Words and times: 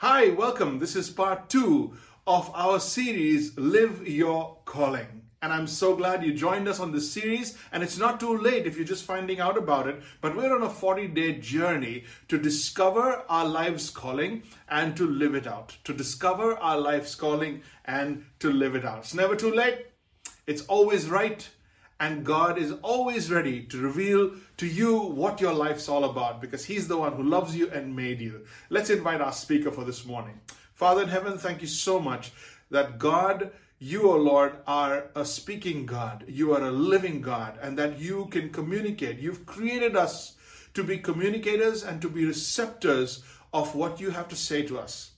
Hi, 0.00 0.28
welcome. 0.28 0.78
This 0.78 0.94
is 0.94 1.10
part 1.10 1.48
two 1.48 1.92
of 2.24 2.52
our 2.54 2.78
series, 2.78 3.58
Live 3.58 4.06
Your 4.06 4.58
Calling. 4.64 5.24
And 5.42 5.52
I'm 5.52 5.66
so 5.66 5.96
glad 5.96 6.22
you 6.22 6.32
joined 6.32 6.68
us 6.68 6.78
on 6.78 6.92
this 6.92 7.10
series. 7.10 7.58
And 7.72 7.82
it's 7.82 7.98
not 7.98 8.20
too 8.20 8.38
late 8.38 8.64
if 8.64 8.76
you're 8.76 8.86
just 8.86 9.02
finding 9.02 9.40
out 9.40 9.58
about 9.58 9.88
it. 9.88 10.00
But 10.20 10.36
we're 10.36 10.54
on 10.54 10.62
a 10.62 10.70
40 10.70 11.08
day 11.08 11.40
journey 11.40 12.04
to 12.28 12.38
discover 12.38 13.24
our 13.28 13.44
life's 13.44 13.90
calling 13.90 14.44
and 14.68 14.96
to 14.96 15.04
live 15.04 15.34
it 15.34 15.48
out. 15.48 15.76
To 15.82 15.92
discover 15.92 16.56
our 16.58 16.78
life's 16.78 17.16
calling 17.16 17.62
and 17.84 18.24
to 18.38 18.52
live 18.52 18.76
it 18.76 18.84
out. 18.84 18.98
It's 18.98 19.14
never 19.14 19.34
too 19.34 19.50
late. 19.50 19.88
It's 20.46 20.62
always 20.66 21.08
right. 21.08 21.48
And 22.00 22.24
God 22.24 22.58
is 22.58 22.72
always 22.82 23.30
ready 23.30 23.64
to 23.64 23.78
reveal 23.78 24.32
to 24.58 24.66
you 24.66 24.98
what 24.98 25.40
your 25.40 25.52
life's 25.52 25.88
all 25.88 26.04
about 26.04 26.40
because 26.40 26.64
He's 26.64 26.86
the 26.86 26.96
one 26.96 27.14
who 27.14 27.24
loves 27.24 27.56
you 27.56 27.70
and 27.70 27.96
made 27.96 28.20
you. 28.20 28.46
Let's 28.70 28.90
invite 28.90 29.20
our 29.20 29.32
speaker 29.32 29.72
for 29.72 29.84
this 29.84 30.04
morning. 30.04 30.40
Father 30.74 31.02
in 31.02 31.08
heaven, 31.08 31.38
thank 31.38 31.60
you 31.60 31.66
so 31.66 31.98
much 31.98 32.30
that 32.70 32.98
God, 32.98 33.50
you, 33.80 34.08
O 34.08 34.16
Lord, 34.16 34.58
are 34.64 35.06
a 35.16 35.24
speaking 35.24 35.86
God. 35.86 36.24
You 36.28 36.54
are 36.54 36.62
a 36.62 36.70
living 36.70 37.20
God, 37.20 37.58
and 37.60 37.76
that 37.78 37.98
you 37.98 38.26
can 38.26 38.50
communicate. 38.50 39.18
You've 39.18 39.44
created 39.44 39.96
us 39.96 40.36
to 40.74 40.84
be 40.84 40.98
communicators 40.98 41.82
and 41.82 42.00
to 42.00 42.08
be 42.08 42.24
receptors 42.24 43.24
of 43.52 43.74
what 43.74 44.00
you 44.00 44.10
have 44.10 44.28
to 44.28 44.36
say 44.36 44.62
to 44.62 44.78
us. 44.78 45.12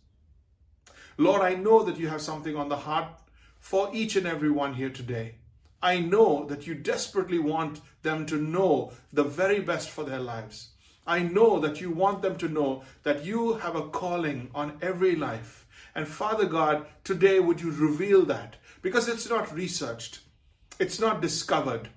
Lord, 1.19 1.43
I 1.43 1.55
know 1.55 1.83
that 1.83 1.99
you 1.99 2.09
have 2.09 2.23
something 2.23 2.57
on 2.57 2.71
the 2.71 2.77
heart 2.77 3.09
for 3.59 3.91
each 3.93 4.17
and 4.17 4.27
every 4.27 4.51
one 4.51 4.73
here 4.73 4.89
today. 4.89 5.35
I 5.83 5.99
know 6.01 6.45
that 6.47 6.67
you 6.67 6.75
desperately 6.75 7.39
want 7.39 7.81
them 8.03 8.27
to 8.27 8.37
know 8.37 8.93
the 9.13 9.25
very 9.25 9.61
best 9.61 9.91
for 9.91 10.05
their 10.05 10.21
lives. 10.21 10.71
I 11.07 11.21
know 11.21 11.59
that 11.61 11.81
you 11.81 11.91
want 11.91 12.23
them 12.23 12.37
to 12.39 12.49
know 12.49 12.83
that 13.03 13.25
you 13.25 13.55
have 13.55 13.77
a 13.77 13.89
calling 13.89 14.51
on 14.55 14.79
every 14.83 15.17
life. 15.17 15.67
And 15.95 16.07
Father 16.07 16.47
God, 16.47 16.87
today 17.03 17.41
would 17.41 17.61
you 17.61 17.71
reveal 17.71 18.25
that? 18.27 18.57
Because 18.83 19.09
it's 19.09 19.29
not 19.29 19.53
researched, 19.55 20.21
it's 20.79 21.01
not 21.01 21.21
discovered, 21.21 21.89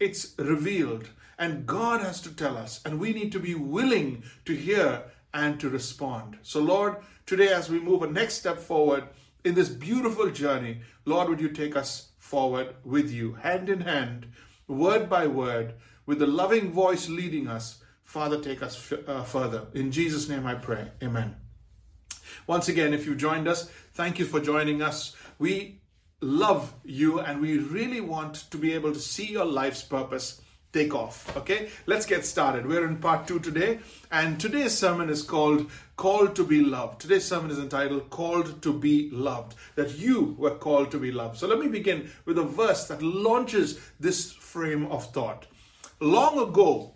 it's 0.00 0.34
revealed. 0.38 1.08
And 1.38 1.66
God 1.66 2.00
has 2.00 2.20
to 2.22 2.34
tell 2.34 2.56
us, 2.56 2.80
and 2.84 2.98
we 2.98 3.12
need 3.12 3.30
to 3.32 3.38
be 3.38 3.54
willing 3.54 4.24
to 4.44 4.54
hear 4.54 5.04
and 5.32 5.60
to 5.60 5.68
respond. 5.68 6.38
So, 6.42 6.60
Lord, 6.60 6.96
today 7.26 7.48
as 7.48 7.70
we 7.70 7.78
move 7.78 8.02
a 8.02 8.10
next 8.10 8.34
step 8.34 8.58
forward 8.58 9.04
in 9.44 9.54
this 9.54 9.68
beautiful 9.68 10.30
journey, 10.30 10.80
Lord, 11.04 11.28
would 11.28 11.40
you 11.40 11.50
take 11.50 11.76
us 11.76 12.07
forward 12.28 12.74
with 12.84 13.10
you, 13.10 13.32
hand 13.32 13.70
in 13.70 13.80
hand, 13.80 14.26
word 14.66 15.08
by 15.08 15.26
word, 15.26 15.72
with 16.04 16.18
the 16.18 16.26
loving 16.26 16.70
voice 16.70 17.08
leading 17.08 17.48
us. 17.48 17.82
Father, 18.04 18.38
take 18.38 18.62
us 18.62 18.92
f- 18.92 19.08
uh, 19.08 19.22
further. 19.22 19.66
In 19.72 19.90
Jesus' 19.90 20.28
name 20.28 20.46
I 20.46 20.54
pray. 20.54 20.88
Amen. 21.02 21.36
Once 22.46 22.68
again, 22.68 22.92
if 22.92 23.06
you 23.06 23.14
joined 23.14 23.48
us, 23.48 23.70
thank 23.94 24.18
you 24.18 24.26
for 24.26 24.40
joining 24.40 24.82
us. 24.82 25.16
We 25.38 25.80
love 26.20 26.74
you 26.84 27.20
and 27.20 27.40
we 27.40 27.58
really 27.58 28.02
want 28.02 28.34
to 28.50 28.58
be 28.58 28.74
able 28.74 28.92
to 28.92 29.00
see 29.00 29.26
your 29.26 29.46
life's 29.46 29.82
purpose 29.82 30.42
take 30.72 30.94
off. 30.94 31.36
Okay, 31.36 31.70
let's 31.86 32.06
get 32.06 32.24
started. 32.24 32.66
We're 32.66 32.86
in 32.86 32.98
part 32.98 33.26
two 33.26 33.40
today, 33.40 33.78
and 34.10 34.38
today's 34.38 34.76
sermon 34.76 35.08
is 35.08 35.22
called 35.22 35.70
Called 35.96 36.36
to 36.36 36.44
be 36.44 36.62
Loved. 36.62 37.00
Today's 37.00 37.24
sermon 37.24 37.50
is 37.50 37.58
entitled 37.58 38.10
Called 38.10 38.60
to 38.62 38.72
be 38.72 39.10
Loved, 39.10 39.54
that 39.76 39.98
you 39.98 40.36
were 40.38 40.54
called 40.54 40.90
to 40.90 40.98
be 40.98 41.10
loved. 41.10 41.38
So 41.38 41.48
let 41.48 41.58
me 41.58 41.68
begin 41.68 42.10
with 42.24 42.38
a 42.38 42.44
verse 42.44 42.86
that 42.88 43.02
launches 43.02 43.80
this 43.98 44.32
frame 44.32 44.86
of 44.86 45.10
thought. 45.12 45.46
Long 46.00 46.38
ago, 46.38 46.94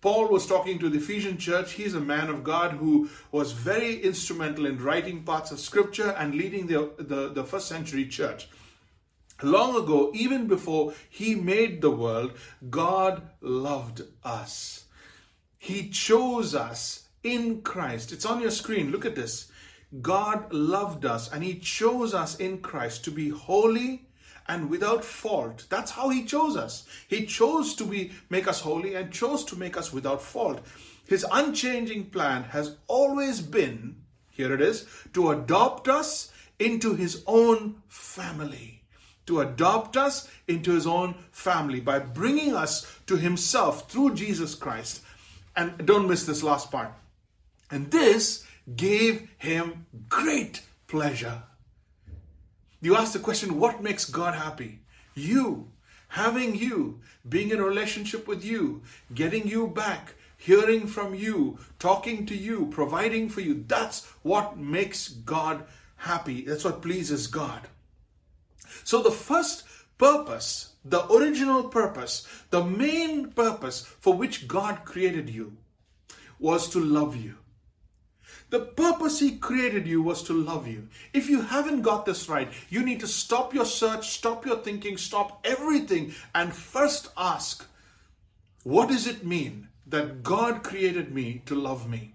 Paul 0.00 0.28
was 0.28 0.46
talking 0.46 0.78
to 0.80 0.88
the 0.88 0.98
Ephesian 0.98 1.38
church. 1.38 1.72
He's 1.72 1.94
a 1.94 2.00
man 2.00 2.28
of 2.28 2.42
God 2.42 2.72
who 2.72 3.08
was 3.30 3.52
very 3.52 4.00
instrumental 4.00 4.66
in 4.66 4.82
writing 4.82 5.22
parts 5.22 5.52
of 5.52 5.60
scripture 5.60 6.10
and 6.18 6.34
leading 6.34 6.66
the, 6.66 6.90
the, 6.98 7.28
the 7.28 7.44
first 7.44 7.68
century 7.68 8.06
church. 8.06 8.48
Long 9.42 9.76
ago, 9.76 10.12
even 10.14 10.46
before 10.46 10.94
He 11.10 11.34
made 11.34 11.80
the 11.80 11.90
world, 11.90 12.32
God 12.70 13.22
loved 13.40 14.02
us. 14.24 14.84
He 15.58 15.88
chose 15.88 16.54
us 16.54 17.08
in 17.22 17.62
Christ. 17.62 18.12
It's 18.12 18.26
on 18.26 18.40
your 18.40 18.50
screen. 18.50 18.90
Look 18.90 19.04
at 19.04 19.16
this. 19.16 19.50
God 20.00 20.52
loved 20.52 21.04
us 21.04 21.30
and 21.30 21.42
He 21.42 21.58
chose 21.58 22.14
us 22.14 22.36
in 22.36 22.58
Christ 22.58 23.04
to 23.04 23.10
be 23.10 23.28
holy 23.28 24.06
and 24.48 24.70
without 24.70 25.04
fault. 25.04 25.66
That's 25.68 25.90
how 25.90 26.08
He 26.08 26.24
chose 26.24 26.56
us. 26.56 26.86
He 27.08 27.26
chose 27.26 27.74
to 27.76 27.84
be 27.84 28.12
make 28.30 28.48
us 28.48 28.60
holy 28.60 28.94
and 28.94 29.12
chose 29.12 29.44
to 29.46 29.56
make 29.56 29.76
us 29.76 29.92
without 29.92 30.22
fault. 30.22 30.60
His 31.06 31.26
unchanging 31.30 32.06
plan 32.06 32.44
has 32.44 32.76
always 32.86 33.40
been, 33.40 33.96
here 34.30 34.54
it 34.54 34.60
is, 34.60 34.86
to 35.14 35.30
adopt 35.30 35.88
us 35.88 36.32
into 36.58 36.94
His 36.94 37.22
own 37.26 37.82
family 37.88 38.81
to 39.26 39.40
adopt 39.40 39.96
us 39.96 40.28
into 40.48 40.72
his 40.72 40.86
own 40.86 41.14
family 41.30 41.80
by 41.80 41.98
bringing 41.98 42.54
us 42.54 42.98
to 43.06 43.16
himself 43.16 43.90
through 43.90 44.14
Jesus 44.14 44.54
Christ. 44.54 45.02
And 45.56 45.86
don't 45.86 46.08
miss 46.08 46.24
this 46.24 46.42
last 46.42 46.70
part. 46.70 46.92
And 47.70 47.90
this 47.90 48.44
gave 48.76 49.28
him 49.38 49.86
great 50.08 50.62
pleasure. 50.86 51.42
You 52.80 52.96
ask 52.96 53.12
the 53.12 53.18
question, 53.18 53.58
what 53.58 53.82
makes 53.82 54.04
God 54.04 54.34
happy? 54.34 54.80
You. 55.14 55.68
Having 56.08 56.56
you, 56.56 57.00
being 57.26 57.50
in 57.50 57.58
a 57.58 57.64
relationship 57.64 58.28
with 58.28 58.44
you, 58.44 58.82
getting 59.14 59.46
you 59.46 59.68
back, 59.68 60.14
hearing 60.36 60.86
from 60.86 61.14
you, 61.14 61.58
talking 61.78 62.26
to 62.26 62.36
you, 62.36 62.66
providing 62.66 63.28
for 63.30 63.40
you. 63.40 63.64
That's 63.66 64.04
what 64.22 64.58
makes 64.58 65.08
God 65.08 65.64
happy. 65.96 66.42
That's 66.42 66.64
what 66.64 66.82
pleases 66.82 67.28
God. 67.28 67.68
So 68.84 69.02
the 69.02 69.10
first 69.10 69.64
purpose, 69.98 70.74
the 70.84 71.06
original 71.12 71.64
purpose, 71.64 72.26
the 72.50 72.64
main 72.64 73.30
purpose 73.30 73.84
for 74.00 74.14
which 74.14 74.48
God 74.48 74.84
created 74.84 75.28
you 75.30 75.56
was 76.38 76.68
to 76.70 76.80
love 76.80 77.16
you. 77.16 77.36
The 78.50 78.60
purpose 78.60 79.18
He 79.18 79.38
created 79.38 79.86
you 79.86 80.02
was 80.02 80.22
to 80.24 80.34
love 80.34 80.66
you. 80.66 80.88
If 81.14 81.30
you 81.30 81.40
haven't 81.40 81.82
got 81.82 82.04
this 82.04 82.28
right, 82.28 82.52
you 82.68 82.84
need 82.84 83.00
to 83.00 83.06
stop 83.06 83.54
your 83.54 83.64
search, 83.64 84.10
stop 84.10 84.44
your 84.44 84.58
thinking, 84.58 84.98
stop 84.98 85.40
everything, 85.44 86.14
and 86.34 86.52
first 86.52 87.08
ask, 87.16 87.66
what 88.62 88.88
does 88.88 89.06
it 89.06 89.24
mean 89.24 89.68
that 89.86 90.22
God 90.22 90.62
created 90.62 91.14
me 91.14 91.42
to 91.46 91.54
love 91.54 91.88
me? 91.88 92.14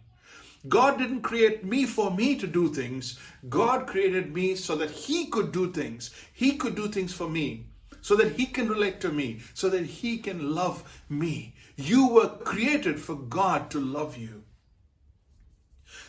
God 0.67 0.97
didn't 0.97 1.21
create 1.21 1.63
me 1.63 1.85
for 1.85 2.11
me 2.11 2.35
to 2.37 2.47
do 2.47 2.73
things. 2.73 3.19
God 3.47 3.87
created 3.87 4.33
me 4.33 4.55
so 4.55 4.75
that 4.75 4.89
He 4.89 5.27
could 5.27 5.51
do 5.51 5.71
things. 5.71 6.11
He 6.33 6.57
could 6.57 6.75
do 6.75 6.87
things 6.87 7.13
for 7.13 7.29
me, 7.29 7.67
so 8.01 8.15
that 8.15 8.33
He 8.33 8.45
can 8.45 8.67
relate 8.67 8.99
to 9.01 9.11
me, 9.11 9.41
so 9.53 9.69
that 9.69 9.85
He 9.85 10.17
can 10.17 10.55
love 10.55 11.03
me. 11.09 11.55
You 11.75 12.07
were 12.07 12.29
created 12.29 12.99
for 12.99 13.15
God 13.15 13.69
to 13.71 13.79
love 13.79 14.17
you. 14.17 14.43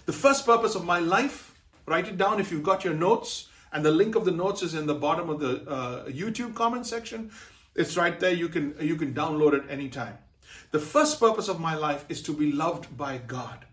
The 0.07 0.13
first 0.13 0.47
purpose 0.47 0.75
of 0.75 0.85
my 0.85 0.99
life, 0.99 1.61
write 1.87 2.09
it 2.09 2.17
down 2.17 2.41
if 2.41 2.51
you've 2.51 2.63
got 2.63 2.85
your 2.85 2.95
notes, 2.95 3.49
and 3.73 3.85
the 3.85 3.91
link 3.91 4.15
of 4.15 4.25
the 4.25 4.31
notes 4.31 4.63
is 4.63 4.75
in 4.75 4.87
the 4.87 4.95
bottom 4.95 5.29
of 5.29 5.41
the 5.41 5.69
uh, 5.69 6.05
YouTube 6.07 6.55
comment 6.55 6.87
section. 6.87 7.31
It's 7.75 7.97
right 7.97 8.19
there. 8.19 8.33
You 8.33 8.49
can 8.49 8.75
you 8.81 8.97
can 8.97 9.13
download 9.15 9.53
it 9.53 9.71
anytime. 9.71 10.19
The 10.71 10.79
first 10.81 11.21
purpose 11.21 11.49
of 11.49 11.61
my 11.61 11.75
life 11.75 12.05
is 12.09 12.23
to 12.23 12.33
be 12.33 12.51
loved 12.51 12.97
by 12.97 13.19
God. 13.19 13.67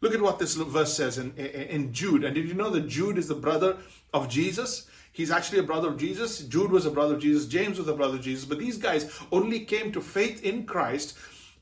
Look 0.00 0.14
at 0.14 0.20
what 0.20 0.38
this 0.38 0.54
verse 0.54 0.94
says 0.94 1.18
in, 1.18 1.34
in 1.36 1.92
Jude. 1.92 2.24
And 2.24 2.34
did 2.34 2.48
you 2.48 2.54
know 2.54 2.70
that 2.70 2.88
Jude 2.88 3.18
is 3.18 3.28
the 3.28 3.34
brother 3.34 3.76
of 4.14 4.28
Jesus? 4.28 4.88
He's 5.12 5.30
actually 5.30 5.58
a 5.58 5.64
brother 5.64 5.88
of 5.88 5.98
Jesus. 5.98 6.40
Jude 6.40 6.70
was 6.70 6.86
a 6.86 6.90
brother 6.90 7.14
of 7.14 7.20
Jesus. 7.20 7.46
James 7.46 7.78
was 7.78 7.88
a 7.88 7.94
brother 7.94 8.16
of 8.16 8.22
Jesus. 8.22 8.44
But 8.44 8.60
these 8.60 8.78
guys 8.78 9.10
only 9.32 9.60
came 9.60 9.90
to 9.92 10.00
faith 10.00 10.44
in 10.44 10.64
Christ 10.64 11.18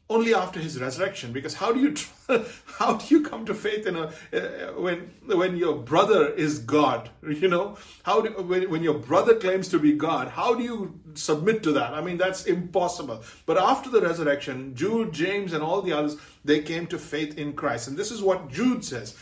only 0.08 0.34
after 0.34 0.60
his 0.60 0.80
resurrection 0.80 1.32
because 1.32 1.54
how 1.54 1.72
do 1.72 1.80
you 1.80 1.94
how 2.78 2.94
do 2.94 3.14
you 3.14 3.22
come 3.22 3.44
to 3.44 3.54
faith 3.54 3.86
in 3.86 3.96
a 3.96 4.12
uh, 4.32 4.80
when 4.80 4.98
when 5.26 5.56
your 5.56 5.74
brother 5.76 6.28
is 6.34 6.60
god 6.60 7.10
you 7.22 7.48
know? 7.48 7.76
How 8.04 8.20
do 8.20 8.30
when, 8.42 8.70
when 8.70 8.82
your 8.82 8.98
brother 8.98 9.34
claims 9.34 9.68
to 9.68 9.78
be 9.78 9.92
god 9.92 10.28
how 10.28 10.54
do 10.54 10.62
you 10.62 11.00
submit 11.14 11.62
to 11.64 11.72
that? 11.72 11.92
I 11.92 12.00
mean 12.00 12.18
that's 12.18 12.46
impossible. 12.46 13.22
But 13.46 13.58
after 13.58 13.90
the 13.90 14.00
resurrection 14.00 14.74
jude 14.74 15.12
james 15.12 15.52
and 15.52 15.62
all 15.62 15.82
the 15.82 15.92
others 15.92 16.16
they 16.44 16.60
came 16.60 16.86
to 16.88 16.98
faith 16.98 17.36
in 17.36 17.52
christ. 17.54 17.88
And 17.88 17.96
this 17.96 18.12
is 18.12 18.22
what 18.22 18.48
jude 18.48 18.84
says 18.84 19.16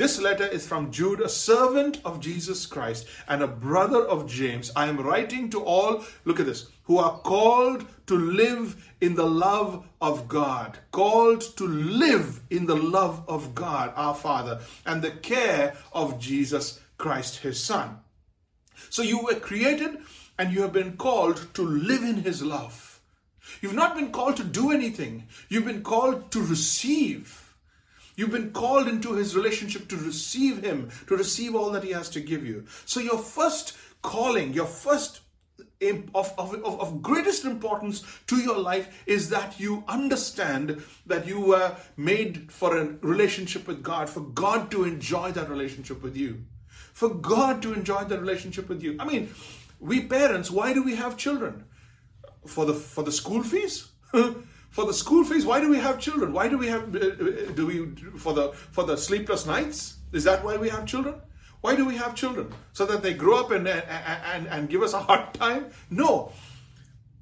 this 0.00 0.18
letter 0.18 0.46
is 0.46 0.66
from 0.66 0.90
Jude, 0.90 1.20
a 1.20 1.28
servant 1.28 2.00
of 2.06 2.20
Jesus 2.20 2.64
Christ 2.64 3.06
and 3.28 3.42
a 3.42 3.46
brother 3.46 4.02
of 4.02 4.26
James. 4.26 4.72
I 4.74 4.86
am 4.86 4.96
writing 4.96 5.50
to 5.50 5.62
all, 5.62 6.02
look 6.24 6.40
at 6.40 6.46
this, 6.46 6.68
who 6.84 6.96
are 6.96 7.18
called 7.18 7.84
to 8.06 8.16
live 8.16 8.82
in 9.02 9.14
the 9.14 9.26
love 9.26 9.86
of 10.00 10.26
God, 10.26 10.78
called 10.90 11.42
to 11.58 11.66
live 11.66 12.40
in 12.48 12.64
the 12.64 12.76
love 12.76 13.22
of 13.28 13.54
God, 13.54 13.92
our 13.94 14.14
Father, 14.14 14.60
and 14.86 15.02
the 15.02 15.10
care 15.10 15.76
of 15.92 16.18
Jesus 16.18 16.80
Christ, 16.96 17.40
his 17.40 17.62
Son. 17.62 17.98
So 18.88 19.02
you 19.02 19.22
were 19.22 19.34
created 19.34 19.98
and 20.38 20.50
you 20.50 20.62
have 20.62 20.72
been 20.72 20.96
called 20.96 21.52
to 21.52 21.62
live 21.62 22.04
in 22.04 22.22
his 22.22 22.42
love. 22.42 23.02
You've 23.60 23.74
not 23.74 23.96
been 23.96 24.12
called 24.12 24.38
to 24.38 24.44
do 24.44 24.72
anything, 24.72 25.24
you've 25.50 25.66
been 25.66 25.82
called 25.82 26.30
to 26.30 26.40
receive. 26.40 27.39
You've 28.20 28.30
been 28.30 28.50
called 28.52 28.86
into 28.86 29.14
his 29.14 29.34
relationship 29.34 29.88
to 29.88 29.96
receive 29.96 30.62
him, 30.62 30.90
to 31.06 31.16
receive 31.16 31.54
all 31.54 31.70
that 31.70 31.84
he 31.84 31.92
has 31.92 32.10
to 32.10 32.20
give 32.20 32.44
you. 32.44 32.66
So 32.84 33.00
your 33.00 33.16
first 33.16 33.78
calling, 34.02 34.52
your 34.52 34.66
first 34.66 35.22
of, 35.80 36.34
of, 36.36 36.54
of, 36.62 37.00
greatest 37.00 37.46
importance 37.46 38.04
to 38.26 38.36
your 38.36 38.58
life 38.58 39.02
is 39.06 39.30
that 39.30 39.58
you 39.58 39.84
understand 39.88 40.82
that 41.06 41.26
you 41.26 41.40
were 41.40 41.74
made 41.96 42.52
for 42.52 42.76
a 42.76 42.84
relationship 43.00 43.66
with 43.66 43.82
God, 43.82 44.10
for 44.10 44.20
God 44.20 44.70
to 44.72 44.84
enjoy 44.84 45.32
that 45.32 45.48
relationship 45.48 46.02
with 46.02 46.14
you. 46.14 46.44
For 46.92 47.08
God 47.08 47.62
to 47.62 47.72
enjoy 47.72 48.04
that 48.04 48.20
relationship 48.20 48.68
with 48.68 48.82
you. 48.82 48.98
I 49.00 49.06
mean, 49.06 49.30
we 49.78 50.04
parents, 50.04 50.50
why 50.50 50.74
do 50.74 50.82
we 50.82 50.96
have 50.96 51.16
children? 51.16 51.64
For 52.46 52.66
the 52.66 52.74
for 52.74 53.02
the 53.02 53.12
school 53.12 53.42
fees? 53.42 53.88
for 54.70 54.86
the 54.86 54.94
school 54.94 55.24
fees, 55.24 55.44
why 55.44 55.60
do 55.60 55.68
we 55.68 55.78
have 55.78 55.98
children? 55.98 56.32
Why 56.32 56.48
do 56.48 56.56
we 56.56 56.68
have 56.68 56.94
uh, 56.94 56.98
uh, 56.98 57.52
do 57.52 57.66
we 57.66 57.86
for 58.18 58.32
the 58.32 58.52
for 58.52 58.84
the 58.84 58.96
sleepless 58.96 59.44
nights? 59.46 59.96
Is 60.12 60.24
that 60.24 60.44
why 60.44 60.56
we 60.56 60.68
have 60.68 60.86
children? 60.86 61.16
Why 61.60 61.76
do 61.76 61.84
we 61.84 61.96
have 61.96 62.14
children? 62.14 62.52
So 62.72 62.86
that 62.86 63.02
they 63.02 63.12
grow 63.14 63.38
up 63.38 63.50
and, 63.50 63.68
and, 63.68 64.46
and 64.48 64.68
give 64.68 64.82
us 64.82 64.94
a 64.94 65.00
hard 65.00 65.34
time? 65.34 65.66
No. 65.90 66.32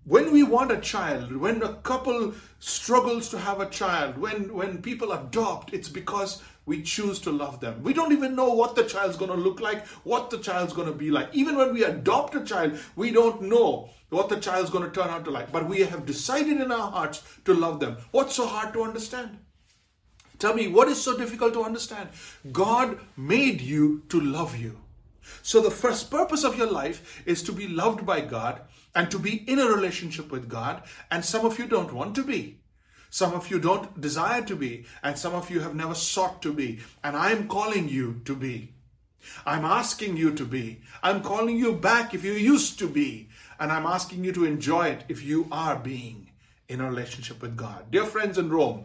When 0.05 0.33
we 0.33 0.43
want 0.43 0.73
a 0.73 0.79
child, 0.79 1.37
when 1.37 1.63
a 1.63 1.75
couple 1.75 2.33
struggles 2.61 3.29
to 3.31 3.39
have 3.39 3.61
a 3.61 3.69
child, 3.69 4.17
when, 4.17 4.55
when 4.55 4.81
people 4.81 5.13
adopt, 5.13 5.75
it's 5.75 5.89
because 5.89 6.43
we 6.69 6.83
choose 6.83 7.19
to 7.21 7.33
love 7.33 7.61
them. 7.61 7.83
We 7.83 7.95
don't 7.95 8.13
even 8.13 8.37
know 8.37 8.53
what 8.53 8.77
the 8.77 8.85
child's 8.85 9.17
going 9.17 9.31
to 9.31 9.37
look 9.37 9.59
like, 9.59 9.87
what 10.05 10.29
the 10.29 10.39
child's 10.39 10.75
going 10.75 10.87
to 10.87 10.95
be 10.95 11.11
like. 11.11 11.35
Even 11.35 11.57
when 11.57 11.73
we 11.73 11.83
adopt 11.83 12.35
a 12.35 12.45
child, 12.45 12.79
we 12.95 13.11
don't 13.11 13.43
know 13.43 13.89
what 14.11 14.29
the 14.29 14.39
child's 14.39 14.69
going 14.69 14.85
to 14.85 14.91
turn 14.91 15.09
out 15.09 15.25
to 15.25 15.31
like. 15.31 15.51
But 15.51 15.67
we 15.67 15.81
have 15.81 16.05
decided 16.05 16.61
in 16.61 16.71
our 16.71 16.91
hearts 16.91 17.23
to 17.47 17.55
love 17.55 17.81
them. 17.81 17.97
What's 18.11 18.35
so 18.35 18.47
hard 18.47 18.75
to 18.75 18.83
understand? 18.83 19.39
Tell 20.39 20.55
me, 20.55 20.69
what 20.69 20.89
is 20.89 21.03
so 21.03 21.17
difficult 21.17 21.55
to 21.55 21.65
understand? 21.65 22.11
God 22.53 23.01
made 23.17 23.63
you 23.63 24.03
to 24.11 24.21
love 24.21 24.57
you. 24.57 24.79
So, 25.43 25.61
the 25.61 25.71
first 25.71 26.11
purpose 26.11 26.45
of 26.45 26.57
your 26.57 26.71
life 26.71 27.23
is 27.27 27.43
to 27.43 27.53
be 27.53 27.67
loved 27.67 28.07
by 28.07 28.21
God 28.21 28.61
and 28.95 29.11
to 29.11 29.19
be 29.19 29.37
in 29.51 29.59
a 29.59 29.67
relationship 29.67 30.31
with 30.31 30.49
God. 30.49 30.83
And 31.11 31.25
some 31.25 31.45
of 31.45 31.59
you 31.59 31.67
don't 31.67 31.93
want 31.93 32.15
to 32.15 32.25
be. 32.25 32.61
Some 33.11 33.33
of 33.33 33.51
you 33.51 33.59
don't 33.59 34.01
desire 34.01 34.43
to 34.43 34.57
be. 34.57 34.87
And 35.03 35.19
some 35.19 35.35
of 35.35 35.51
you 35.51 35.61
have 35.61 35.75
never 35.75 35.95
sought 35.95 36.43
to 36.43 36.53
be. 36.53 36.81
And 37.03 37.17
I'm 37.17 37.49
calling 37.49 37.89
you 37.89 38.21
to 38.25 38.35
be. 38.35 38.73
I'm 39.45 39.65
asking 39.65 40.17
you 40.17 40.33
to 40.35 40.45
be. 40.45 40.81
I'm 41.03 41.23
calling 41.23 41.57
you 41.57 41.73
back 41.73 42.15
if 42.15 42.25
you 42.25 42.33
used 42.33 42.79
to 42.79 42.89
be. 42.89 43.29
And 43.61 43.73
I'm 43.73 43.87
asking 43.87 44.25
you 44.25 44.33
to 44.33 44.45
enjoy 44.45 44.89
it 44.89 45.05
if 45.09 45.23
you 45.25 45.49
are 45.51 45.77
being 45.77 46.31
in 46.69 46.81
a 46.81 46.89
relationship 46.89 47.43
with 47.43 47.57
God. 47.57 47.91
Dear 47.91 48.05
friends 48.05 48.39
in 48.39 48.51
Rome, 48.51 48.85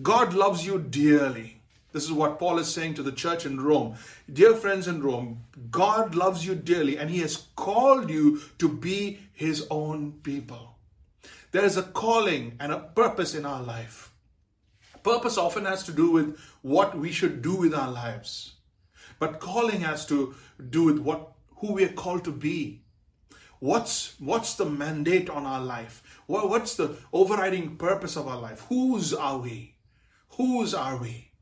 God 0.00 0.32
loves 0.32 0.64
you 0.64 0.78
dearly. 0.78 1.60
This 1.92 2.04
is 2.04 2.12
what 2.12 2.38
Paul 2.38 2.58
is 2.58 2.72
saying 2.72 2.94
to 2.94 3.02
the 3.02 3.12
church 3.12 3.46
in 3.46 3.60
Rome. 3.60 3.96
Dear 4.32 4.54
friends 4.54 4.86
in 4.86 5.02
Rome, 5.02 5.42
God 5.70 6.14
loves 6.14 6.46
you 6.46 6.54
dearly 6.54 6.96
and 6.98 7.10
He 7.10 7.18
has 7.20 7.48
called 7.56 8.10
you 8.10 8.40
to 8.58 8.68
be 8.68 9.18
His 9.32 9.66
own 9.70 10.12
people. 10.22 10.77
There 11.50 11.64
is 11.64 11.76
a 11.76 11.82
calling 11.82 12.56
and 12.60 12.72
a 12.72 12.78
purpose 12.78 13.34
in 13.34 13.46
our 13.46 13.62
life. 13.62 14.12
Purpose 15.02 15.38
often 15.38 15.64
has 15.64 15.82
to 15.84 15.92
do 15.92 16.10
with 16.10 16.38
what 16.62 16.98
we 16.98 17.10
should 17.10 17.40
do 17.40 17.56
with 17.56 17.74
our 17.74 17.90
lives. 17.90 18.54
But 19.18 19.40
calling 19.40 19.80
has 19.80 20.04
to 20.06 20.34
do 20.70 20.84
with 20.84 20.98
what 20.98 21.32
who 21.56 21.72
we 21.72 21.84
are 21.84 21.92
called 21.92 22.24
to 22.24 22.32
be. 22.32 22.82
What's 23.60 24.14
what's 24.20 24.54
the 24.54 24.66
mandate 24.66 25.30
on 25.30 25.46
our 25.46 25.60
life? 25.60 26.02
What's 26.26 26.74
the 26.76 26.96
overriding 27.12 27.76
purpose 27.76 28.16
of 28.16 28.28
our 28.28 28.38
life? 28.38 28.66
Whose 28.68 29.14
are 29.14 29.38
we? 29.38 29.76
Whose 30.36 30.74
are 30.74 30.98
we? 30.98 31.32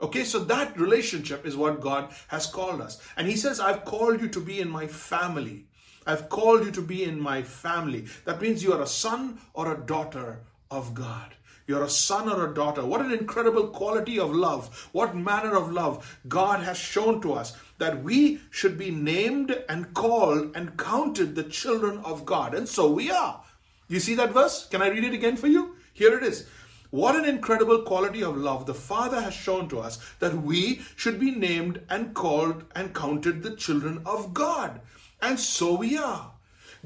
Okay, 0.00 0.24
so 0.24 0.40
that 0.40 0.78
relationship 0.78 1.46
is 1.46 1.56
what 1.56 1.80
God 1.80 2.12
has 2.28 2.46
called 2.46 2.80
us. 2.80 3.00
And 3.16 3.26
He 3.26 3.36
says, 3.36 3.60
I've 3.60 3.84
called 3.84 4.20
you 4.20 4.28
to 4.28 4.40
be 4.40 4.60
in 4.60 4.68
my 4.68 4.86
family. 4.88 5.68
I've 6.06 6.28
called 6.28 6.64
you 6.64 6.70
to 6.72 6.82
be 6.82 7.04
in 7.04 7.20
my 7.20 7.42
family. 7.42 8.06
That 8.24 8.40
means 8.40 8.62
you 8.62 8.72
are 8.72 8.82
a 8.82 8.86
son 8.86 9.40
or 9.54 9.72
a 9.72 9.86
daughter 9.86 10.40
of 10.70 10.94
God. 10.94 11.34
You're 11.66 11.84
a 11.84 11.88
son 11.88 12.28
or 12.28 12.50
a 12.50 12.54
daughter. 12.54 12.84
What 12.84 13.00
an 13.00 13.12
incredible 13.12 13.68
quality 13.68 14.18
of 14.18 14.34
love. 14.34 14.88
What 14.92 15.16
manner 15.16 15.56
of 15.56 15.70
love 15.70 16.20
God 16.28 16.60
has 16.60 16.76
shown 16.76 17.20
to 17.22 17.34
us 17.34 17.56
that 17.78 18.02
we 18.02 18.40
should 18.50 18.76
be 18.76 18.90
named 18.90 19.56
and 19.68 19.94
called 19.94 20.56
and 20.56 20.76
counted 20.76 21.34
the 21.34 21.44
children 21.44 21.98
of 22.04 22.24
God. 22.24 22.54
And 22.54 22.68
so 22.68 22.90
we 22.90 23.10
are. 23.10 23.42
You 23.88 24.00
see 24.00 24.14
that 24.16 24.32
verse? 24.32 24.66
Can 24.68 24.82
I 24.82 24.88
read 24.88 25.04
it 25.04 25.14
again 25.14 25.36
for 25.36 25.46
you? 25.46 25.76
Here 25.92 26.16
it 26.16 26.24
is. 26.24 26.46
What 26.90 27.16
an 27.16 27.24
incredible 27.24 27.82
quality 27.82 28.22
of 28.22 28.36
love 28.36 28.66
the 28.66 28.74
Father 28.74 29.20
has 29.20 29.32
shown 29.32 29.68
to 29.70 29.80
us 29.80 29.98
that 30.18 30.42
we 30.42 30.82
should 30.94 31.18
be 31.18 31.30
named 31.30 31.80
and 31.88 32.12
called 32.12 32.64
and 32.74 32.94
counted 32.94 33.42
the 33.42 33.56
children 33.56 34.02
of 34.04 34.34
God. 34.34 34.80
And 35.22 35.38
so 35.38 35.74
we 35.76 35.96
are. 35.96 36.32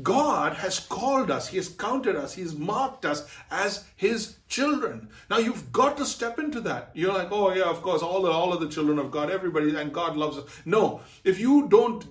God 0.02 0.52
has 0.52 0.78
called 0.78 1.30
us, 1.30 1.48
He 1.48 1.56
has 1.56 1.70
counted 1.70 2.16
us, 2.16 2.34
He 2.34 2.42
has 2.42 2.54
marked 2.54 3.06
us 3.06 3.26
as 3.50 3.84
His 3.96 4.36
children. 4.46 5.08
Now 5.30 5.38
you've 5.38 5.72
got 5.72 5.96
to 5.96 6.04
step 6.04 6.38
into 6.38 6.60
that. 6.60 6.90
You're 6.92 7.14
like, 7.14 7.32
oh 7.32 7.54
yeah, 7.54 7.64
of 7.64 7.80
course, 7.80 8.02
all 8.02 8.20
the 8.20 8.30
all 8.30 8.52
of 8.52 8.60
the 8.60 8.68
children 8.68 8.98
of 8.98 9.10
God, 9.10 9.30
everybody, 9.30 9.74
and 9.74 9.94
God 9.94 10.18
loves 10.18 10.36
us. 10.36 10.44
No, 10.66 11.00
if 11.24 11.40
you 11.40 11.66
don't, 11.68 12.04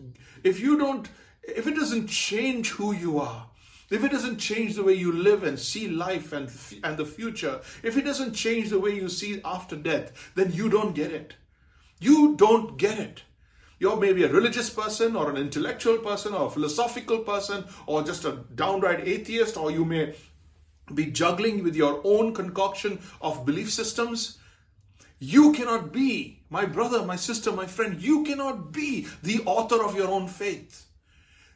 if 0.44 0.60
you 0.60 0.80
don't, 0.80 1.08
if 1.44 1.68
it 1.68 1.76
doesn't 1.76 2.08
change 2.08 2.70
who 2.72 2.92
you 2.92 3.20
are, 3.20 3.46
if 3.92 4.04
it 4.04 4.12
doesn't 4.12 4.40
change 4.40 4.74
the 4.74 4.84
way 4.84 4.94
you 4.94 5.12
live 5.12 5.44
and 5.44 5.60
see 5.60 5.88
life 5.88 6.34
and, 6.34 6.50
and 6.84 6.98
the 6.98 7.06
future, 7.06 7.62
if 7.84 7.98
it 7.98 8.02
doesn't 8.04 8.34
change 8.34 8.72
the 8.72 8.80
way 8.80 8.96
you 8.96 9.10
see 9.10 9.42
after 9.46 9.76
death, 9.76 10.32
then 10.34 10.52
you 10.52 10.70
don't 10.70 10.96
get 10.96 11.12
it. 11.12 11.36
You 12.00 12.36
don't 12.36 12.78
get 12.78 12.98
it. 12.98 13.22
You're 13.80 13.98
maybe 13.98 14.24
a 14.24 14.32
religious 14.32 14.70
person 14.70 15.16
or 15.16 15.30
an 15.30 15.38
intellectual 15.38 15.98
person 15.98 16.34
or 16.34 16.48
a 16.48 16.50
philosophical 16.50 17.20
person 17.20 17.66
or 17.86 18.04
just 18.04 18.26
a 18.26 18.44
downright 18.56 19.08
atheist, 19.08 19.58
or 19.58 19.70
you 19.72 19.84
may 19.84 20.16
be 20.94 21.08
juggling 21.08 21.64
with 21.64 21.76
your 21.76 22.00
own 22.04 22.34
concoction 22.34 23.00
of 23.22 23.46
belief 23.46 23.72
systems. 23.72 24.38
You 25.20 25.52
cannot 25.52 25.92
be, 25.92 26.44
my 26.50 26.66
brother, 26.66 27.04
my 27.04 27.16
sister, 27.16 27.52
my 27.52 27.66
friend, 27.66 28.02
you 28.02 28.24
cannot 28.24 28.72
be 28.72 29.08
the 29.24 29.42
author 29.46 29.84
of 29.84 29.96
your 29.96 30.08
own 30.08 30.28
faith. 30.28 30.86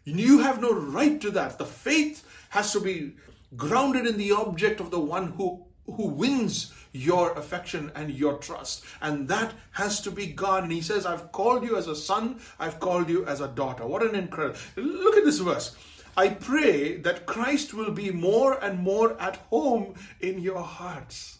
You 0.05 0.39
have 0.39 0.61
no 0.61 0.73
right 0.73 1.19
to 1.21 1.31
that. 1.31 1.57
The 1.57 1.65
faith 1.65 2.25
has 2.49 2.73
to 2.73 2.79
be 2.79 3.15
grounded 3.55 4.05
in 4.07 4.17
the 4.17 4.31
object 4.31 4.79
of 4.79 4.91
the 4.91 4.99
one 4.99 5.33
who, 5.33 5.65
who 5.91 6.07
wins 6.07 6.73
your 6.91 7.33
affection 7.33 7.91
and 7.95 8.11
your 8.11 8.37
trust. 8.37 8.83
And 9.01 9.27
that 9.27 9.53
has 9.71 10.01
to 10.01 10.11
be 10.11 10.27
God. 10.27 10.63
And 10.63 10.71
He 10.71 10.81
says, 10.81 11.05
I've 11.05 11.31
called 11.31 11.63
you 11.63 11.77
as 11.77 11.87
a 11.87 11.95
son, 11.95 12.39
I've 12.59 12.79
called 12.79 13.09
you 13.09 13.25
as 13.25 13.41
a 13.41 13.47
daughter. 13.47 13.85
What 13.85 14.03
an 14.03 14.15
incredible. 14.15 14.59
Look 14.75 15.17
at 15.17 15.25
this 15.25 15.39
verse. 15.39 15.75
I 16.17 16.29
pray 16.29 16.97
that 16.97 17.25
Christ 17.25 17.73
will 17.73 17.91
be 17.91 18.11
more 18.11 18.61
and 18.63 18.79
more 18.79 19.19
at 19.21 19.37
home 19.49 19.93
in 20.19 20.39
your 20.39 20.61
hearts. 20.61 21.39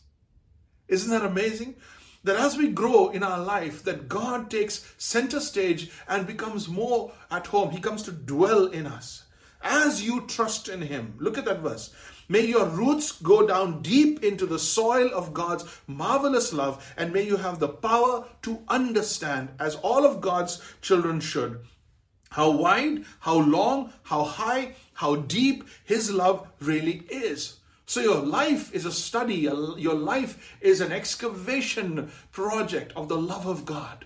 Isn't 0.88 1.12
that 1.12 1.26
amazing? 1.26 1.76
that 2.24 2.36
as 2.36 2.58
we 2.58 2.68
grow 2.70 3.10
in 3.10 3.24
our 3.24 3.40
life 3.40 3.84
that 3.84 4.10
god 4.10 4.50
takes 4.50 4.94
center 4.98 5.40
stage 5.40 5.90
and 6.08 6.28
becomes 6.28 6.68
more 6.68 7.12
at 7.32 7.48
home 7.48 7.72
he 7.72 7.80
comes 7.80 8.04
to 8.04 8.12
dwell 8.12 8.68
in 8.68 8.86
us 8.86 9.24
as 9.62 10.04
you 10.06 10.26
trust 10.28 10.68
in 10.68 10.82
him 10.82 11.14
look 11.18 11.38
at 11.38 11.46
that 11.46 11.60
verse 11.60 11.94
may 12.30 12.46
your 12.46 12.66
roots 12.66 13.12
go 13.12 13.46
down 13.46 13.82
deep 13.82 14.24
into 14.24 14.46
the 14.46 14.60
soil 14.60 15.10
of 15.14 15.34
god's 15.34 15.66
marvelous 15.88 16.54
love 16.54 16.94
and 16.96 17.12
may 17.12 17.24
you 17.24 17.36
have 17.36 17.60
the 17.60 17.68
power 17.68 18.26
to 18.42 18.60
understand 18.70 19.50
as 19.60 19.76
all 19.78 20.06
of 20.06 20.22
god's 20.22 20.62
children 20.82 21.20
should 21.20 21.60
how 22.30 22.50
wide 22.50 23.04
how 23.20 23.38
long 23.38 23.92
how 24.04 24.24
high 24.24 24.74
how 24.94 25.16
deep 25.16 25.68
his 25.84 26.12
love 26.12 26.48
really 26.60 27.04
is 27.10 27.60
so 27.90 28.02
your 28.02 28.22
life 28.22 28.72
is 28.72 28.86
a 28.86 28.92
study, 28.92 29.34
your 29.34 29.96
life 29.96 30.56
is 30.62 30.80
an 30.80 30.92
excavation 30.92 32.12
project 32.32 32.94
of 32.96 33.10
the 33.10 33.18
love 33.18 33.48
of 33.48 33.66
God. 33.66 34.06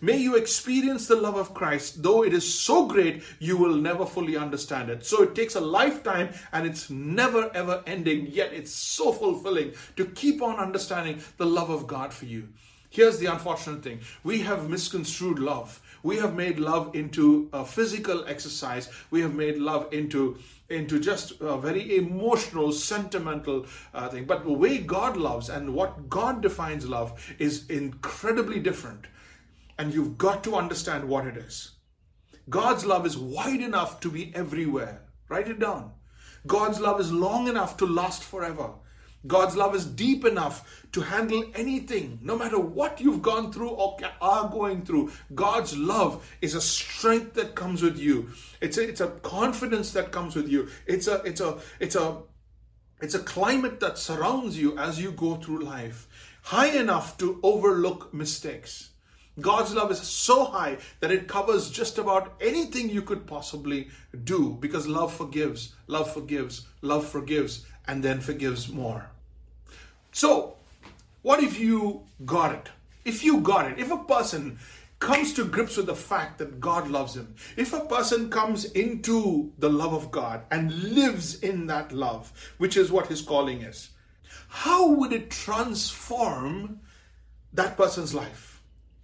May 0.00 0.16
you 0.16 0.36
experience 0.36 1.06
the 1.06 1.16
love 1.16 1.36
of 1.36 1.54
Christ, 1.54 2.02
though 2.02 2.22
it 2.22 2.32
is 2.32 2.52
so 2.52 2.86
great 2.86 3.22
you 3.38 3.56
will 3.56 3.74
never 3.74 4.06
fully 4.06 4.36
understand 4.36 4.90
it. 4.90 5.04
So 5.04 5.22
it 5.22 5.34
takes 5.34 5.54
a 5.54 5.60
lifetime 5.60 6.30
and 6.52 6.66
it's 6.66 6.90
never 6.90 7.50
ever 7.54 7.82
ending, 7.86 8.26
yet 8.26 8.52
it's 8.52 8.72
so 8.72 9.12
fulfilling 9.12 9.72
to 9.96 10.06
keep 10.06 10.42
on 10.42 10.56
understanding 10.56 11.20
the 11.36 11.46
love 11.46 11.70
of 11.70 11.86
God 11.86 12.12
for 12.12 12.26
you. 12.26 12.48
Here's 12.90 13.18
the 13.18 13.26
unfortunate 13.26 13.82
thing 13.82 14.00
we 14.24 14.40
have 14.40 14.70
misconstrued 14.70 15.38
love. 15.38 15.82
We 16.02 16.16
have 16.18 16.34
made 16.34 16.58
love 16.58 16.94
into 16.94 17.48
a 17.52 17.64
physical 17.64 18.24
exercise, 18.26 18.88
we 19.10 19.20
have 19.22 19.34
made 19.34 19.58
love 19.58 19.92
into 19.92 20.38
into 20.68 20.98
just 20.98 21.40
a 21.40 21.56
very 21.56 21.96
emotional, 21.96 22.72
sentimental 22.72 23.66
uh, 23.94 24.08
thing. 24.08 24.24
But 24.24 24.44
the 24.44 24.52
way 24.52 24.78
God 24.78 25.16
loves 25.16 25.48
and 25.48 25.74
what 25.74 26.08
God 26.08 26.42
defines 26.42 26.88
love 26.88 27.34
is 27.38 27.68
incredibly 27.68 28.58
different. 28.60 29.06
And 29.78 29.92
you've 29.92 30.16
got 30.18 30.42
to 30.44 30.56
understand 30.56 31.08
what 31.08 31.26
it 31.26 31.36
is. 31.36 31.72
God's 32.48 32.86
love 32.86 33.04
is 33.06 33.18
wide 33.18 33.60
enough 33.60 34.00
to 34.00 34.10
be 34.10 34.34
everywhere. 34.34 35.02
Write 35.28 35.48
it 35.48 35.58
down. 35.58 35.92
God's 36.46 36.80
love 36.80 37.00
is 37.00 37.12
long 37.12 37.48
enough 37.48 37.76
to 37.78 37.86
last 37.86 38.22
forever. 38.22 38.70
God's 39.26 39.56
love 39.56 39.74
is 39.74 39.84
deep 39.84 40.24
enough 40.24 40.86
to 40.92 41.00
handle 41.00 41.44
anything, 41.54 42.20
no 42.22 42.38
matter 42.38 42.58
what 42.58 43.00
you've 43.00 43.22
gone 43.22 43.52
through 43.52 43.70
or 43.70 43.96
are 44.20 44.48
going 44.48 44.84
through. 44.84 45.10
God's 45.34 45.76
love 45.76 46.28
is 46.40 46.54
a 46.54 46.60
strength 46.60 47.34
that 47.34 47.56
comes 47.56 47.82
with 47.82 47.98
you. 47.98 48.30
It's 48.60 48.78
a, 48.78 48.88
it's 48.88 49.00
a 49.00 49.08
confidence 49.08 49.92
that 49.92 50.12
comes 50.12 50.36
with 50.36 50.48
you. 50.48 50.68
It's 50.86 51.08
a 51.08 51.22
it's 51.24 51.40
a 51.40 51.58
it's 51.80 51.96
a 51.96 52.18
it's 53.00 53.14
a 53.14 53.20
climate 53.20 53.80
that 53.80 53.98
surrounds 53.98 54.56
you 54.56 54.78
as 54.78 55.00
you 55.00 55.10
go 55.12 55.36
through 55.36 55.64
life, 55.64 56.06
high 56.42 56.78
enough 56.78 57.18
to 57.18 57.40
overlook 57.42 58.14
mistakes. 58.14 58.90
God's 59.40 59.74
love 59.74 59.90
is 59.90 60.00
so 60.00 60.46
high 60.46 60.78
that 61.00 61.10
it 61.10 61.28
covers 61.28 61.70
just 61.70 61.98
about 61.98 62.34
anything 62.40 62.88
you 62.88 63.02
could 63.02 63.26
possibly 63.26 63.88
do 64.24 64.56
because 64.60 64.86
love 64.86 65.12
forgives, 65.12 65.74
love 65.86 66.12
forgives, 66.12 66.66
love 66.80 67.06
forgives, 67.06 67.66
and 67.86 68.02
then 68.02 68.20
forgives 68.20 68.70
more. 68.70 69.10
So, 70.12 70.56
what 71.22 71.42
if 71.42 71.58
you 71.58 72.04
got 72.24 72.54
it? 72.54 72.70
If 73.04 73.22
you 73.22 73.40
got 73.40 73.70
it, 73.70 73.78
if 73.78 73.90
a 73.90 73.98
person 74.04 74.58
comes 74.98 75.34
to 75.34 75.44
grips 75.44 75.76
with 75.76 75.86
the 75.86 75.94
fact 75.94 76.38
that 76.38 76.58
God 76.58 76.88
loves 76.88 77.14
him, 77.14 77.34
if 77.56 77.74
a 77.74 77.84
person 77.84 78.30
comes 78.30 78.64
into 78.64 79.52
the 79.58 79.68
love 79.68 79.92
of 79.92 80.10
God 80.10 80.44
and 80.50 80.72
lives 80.94 81.40
in 81.40 81.66
that 81.66 81.92
love, 81.92 82.32
which 82.56 82.76
is 82.76 82.90
what 82.90 83.08
his 83.08 83.20
calling 83.20 83.60
is, 83.62 83.90
how 84.48 84.88
would 84.92 85.12
it 85.12 85.30
transform 85.30 86.80
that 87.52 87.76
person's 87.76 88.14
life? 88.14 88.45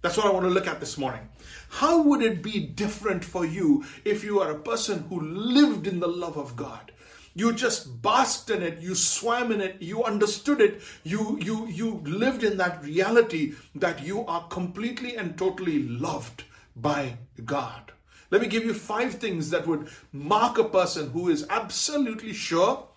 That's 0.03 0.17
what 0.17 0.25
I 0.25 0.31
want 0.31 0.45
to 0.45 0.51
look 0.51 0.67
at 0.67 0.81
this 0.81 0.97
morning. 0.97 1.29
How 1.69 2.01
would 2.03 2.21
it 2.21 2.43
be 2.43 2.59
different 2.59 3.23
for 3.23 3.45
you 3.45 3.85
if 4.03 4.21
you 4.21 4.41
are 4.41 4.51
a 4.51 4.59
person 4.59 5.05
who 5.09 5.21
lived 5.21 5.87
in 5.87 6.01
the 6.01 6.09
love 6.09 6.37
of 6.37 6.57
God? 6.57 6.91
You 7.35 7.53
just 7.53 8.01
basked 8.01 8.49
in 8.49 8.61
it, 8.61 8.79
you 8.79 8.95
swam 8.95 9.53
in 9.53 9.61
it, 9.61 9.81
you 9.81 10.03
understood 10.03 10.59
it, 10.59 10.81
you 11.03 11.39
you 11.41 11.67
you 11.67 12.01
lived 12.03 12.43
in 12.43 12.57
that 12.57 12.83
reality 12.83 13.53
that 13.75 14.03
you 14.03 14.25
are 14.25 14.45
completely 14.49 15.15
and 15.15 15.37
totally 15.37 15.83
loved 15.83 16.43
by 16.75 17.17
God. 17.45 17.93
Let 18.29 18.41
me 18.41 18.47
give 18.47 18.65
you 18.65 18.73
five 18.73 19.15
things 19.15 19.51
that 19.51 19.65
would 19.65 19.87
mark 20.11 20.57
a 20.57 20.65
person 20.65 21.11
who 21.11 21.29
is 21.29 21.47
absolutely 21.49 22.33
sure, 22.33 22.89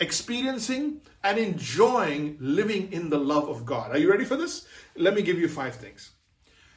experiencing, 0.00 1.00
and 1.24 1.38
enjoying 1.38 2.36
living 2.40 2.92
in 2.92 3.10
the 3.10 3.18
love 3.18 3.48
of 3.48 3.66
God. 3.66 3.90
Are 3.90 3.98
you 3.98 4.10
ready 4.10 4.24
for 4.24 4.36
this? 4.36 4.66
Let 4.96 5.14
me 5.14 5.22
give 5.22 5.38
you 5.38 5.48
five 5.48 5.74
things. 5.74 6.10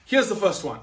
Here's 0.06 0.30
the 0.30 0.36
first 0.36 0.63
one 0.63 0.82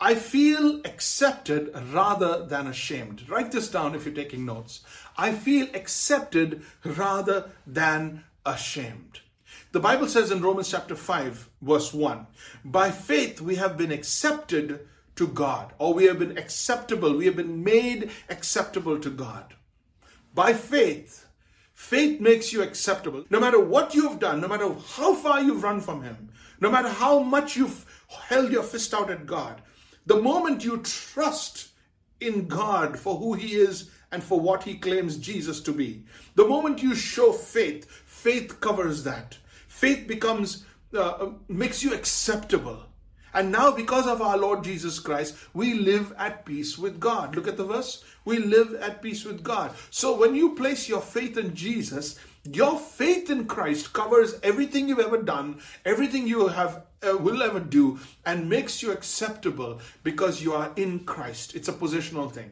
I 0.00 0.14
feel 0.14 0.80
accepted 0.84 1.74
rather 1.92 2.44
than 2.44 2.66
ashamed. 2.66 3.28
Write 3.28 3.52
this 3.52 3.68
down 3.68 3.94
if 3.94 4.04
you're 4.04 4.14
taking 4.14 4.44
notes. 4.44 4.82
I 5.16 5.32
feel 5.32 5.66
accepted 5.74 6.62
rather 6.84 7.50
than 7.66 8.24
ashamed. 8.46 9.20
The 9.72 9.80
Bible 9.80 10.08
says 10.08 10.30
in 10.30 10.40
Romans 10.40 10.70
chapter 10.70 10.94
5, 10.94 11.50
verse 11.62 11.92
1 11.92 12.26
By 12.64 12.90
faith 12.90 13.40
we 13.40 13.56
have 13.56 13.76
been 13.76 13.92
accepted 13.92 14.86
to 15.16 15.26
God, 15.26 15.72
or 15.78 15.94
we 15.94 16.04
have 16.04 16.20
been 16.20 16.38
acceptable, 16.38 17.16
we 17.16 17.26
have 17.26 17.36
been 17.36 17.64
made 17.64 18.10
acceptable 18.28 18.98
to 19.00 19.10
God. 19.10 19.54
By 20.32 20.52
faith, 20.52 21.26
faith 21.78 22.20
makes 22.20 22.52
you 22.52 22.60
acceptable. 22.60 23.24
No 23.30 23.38
matter 23.38 23.60
what 23.60 23.94
you've 23.94 24.18
done, 24.18 24.40
no 24.40 24.48
matter 24.48 24.68
how 24.96 25.14
far 25.14 25.40
you've 25.40 25.62
run 25.62 25.80
from 25.80 26.02
Him, 26.02 26.28
no 26.60 26.72
matter 26.72 26.88
how 26.88 27.20
much 27.20 27.56
you've 27.56 27.86
held 28.08 28.50
your 28.50 28.64
fist 28.64 28.92
out 28.92 29.12
at 29.12 29.26
God, 29.26 29.62
the 30.04 30.20
moment 30.20 30.64
you 30.64 30.78
trust 30.78 31.68
in 32.20 32.48
God 32.48 32.98
for 32.98 33.16
who 33.16 33.34
He 33.34 33.54
is 33.54 33.90
and 34.10 34.22
for 34.22 34.40
what 34.40 34.64
He 34.64 34.76
claims 34.76 35.18
Jesus 35.18 35.60
to 35.60 35.72
be, 35.72 36.02
the 36.34 36.48
moment 36.48 36.82
you 36.82 36.96
show 36.96 37.32
faith, 37.32 37.88
faith 37.88 38.60
covers 38.60 39.04
that. 39.04 39.38
Faith 39.68 40.08
becomes, 40.08 40.64
uh, 40.92 41.28
makes 41.46 41.84
you 41.84 41.94
acceptable. 41.94 42.87
And 43.38 43.52
now, 43.52 43.70
because 43.70 44.08
of 44.08 44.20
our 44.20 44.36
Lord 44.36 44.64
Jesus 44.64 44.98
Christ, 44.98 45.36
we 45.54 45.74
live 45.74 46.12
at 46.18 46.44
peace 46.44 46.76
with 46.76 46.98
God. 46.98 47.36
Look 47.36 47.46
at 47.46 47.56
the 47.56 47.62
verse. 47.62 48.02
We 48.24 48.38
live 48.38 48.74
at 48.74 49.00
peace 49.00 49.24
with 49.24 49.44
God. 49.44 49.70
So, 49.90 50.18
when 50.18 50.34
you 50.34 50.56
place 50.56 50.88
your 50.88 51.00
faith 51.00 51.38
in 51.38 51.54
Jesus, 51.54 52.18
your 52.42 52.80
faith 52.80 53.30
in 53.30 53.46
Christ 53.46 53.92
covers 53.92 54.40
everything 54.42 54.88
you've 54.88 54.98
ever 54.98 55.22
done, 55.22 55.60
everything 55.84 56.26
you 56.26 56.48
have 56.48 56.82
uh, 57.08 57.16
will 57.16 57.40
ever 57.40 57.60
do, 57.60 58.00
and 58.26 58.50
makes 58.50 58.82
you 58.82 58.90
acceptable 58.90 59.80
because 60.02 60.42
you 60.42 60.52
are 60.52 60.72
in 60.74 61.04
Christ. 61.04 61.54
It's 61.54 61.68
a 61.68 61.72
positional 61.72 62.32
thing. 62.32 62.50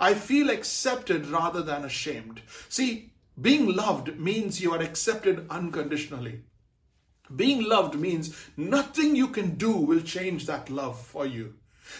I 0.00 0.14
feel 0.14 0.48
accepted 0.48 1.26
rather 1.26 1.60
than 1.60 1.84
ashamed. 1.84 2.40
See, 2.70 3.12
being 3.38 3.76
loved 3.76 4.18
means 4.18 4.62
you 4.62 4.72
are 4.72 4.80
accepted 4.80 5.44
unconditionally. 5.50 6.44
Being 7.36 7.68
loved 7.68 7.94
means 7.94 8.36
nothing 8.56 9.16
you 9.16 9.28
can 9.28 9.56
do 9.56 9.72
will 9.72 10.00
change 10.00 10.46
that 10.46 10.70
love 10.70 11.00
for 11.00 11.26
you. 11.26 11.54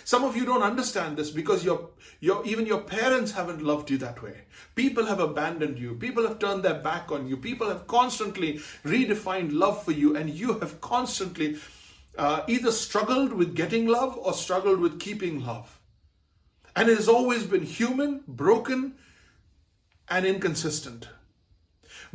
Some 0.04 0.24
of 0.24 0.36
you 0.36 0.44
don't 0.44 0.62
understand 0.62 1.16
this 1.16 1.30
because 1.30 1.64
your, 1.64 1.90
your, 2.20 2.44
even 2.46 2.66
your 2.66 2.80
parents 2.80 3.32
haven't 3.32 3.62
loved 3.62 3.90
you 3.90 3.98
that 3.98 4.22
way. 4.22 4.42
People 4.74 5.06
have 5.06 5.20
abandoned 5.20 5.78
you. 5.78 5.94
People 5.94 6.26
have 6.26 6.38
turned 6.38 6.62
their 6.62 6.80
back 6.80 7.12
on 7.12 7.28
you. 7.28 7.36
People 7.36 7.68
have 7.68 7.86
constantly 7.86 8.60
redefined 8.84 9.52
love 9.52 9.84
for 9.84 9.92
you, 9.92 10.16
and 10.16 10.30
you 10.30 10.58
have 10.58 10.80
constantly 10.80 11.58
uh, 12.16 12.42
either 12.48 12.72
struggled 12.72 13.32
with 13.32 13.54
getting 13.54 13.86
love 13.86 14.16
or 14.18 14.32
struggled 14.32 14.80
with 14.80 14.98
keeping 14.98 15.44
love. 15.44 15.80
And 16.76 16.88
it 16.88 16.96
has 16.96 17.08
always 17.08 17.44
been 17.44 17.62
human, 17.62 18.22
broken, 18.26 18.94
and 20.08 20.26
inconsistent. 20.26 21.08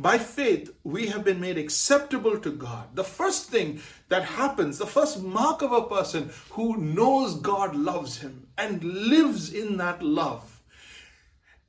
By 0.00 0.16
faith, 0.16 0.74
we 0.82 1.08
have 1.08 1.24
been 1.24 1.42
made 1.42 1.58
acceptable 1.58 2.38
to 2.38 2.50
God. 2.50 2.96
The 2.96 3.04
first 3.04 3.50
thing 3.50 3.82
that 4.08 4.22
happens, 4.24 4.78
the 4.78 4.86
first 4.86 5.22
mark 5.22 5.60
of 5.60 5.72
a 5.72 5.82
person 5.82 6.30
who 6.52 6.78
knows 6.78 7.34
God 7.34 7.76
loves 7.76 8.16
him 8.16 8.46
and 8.56 8.82
lives 8.82 9.52
in 9.52 9.76
that 9.76 10.02
love, 10.02 10.62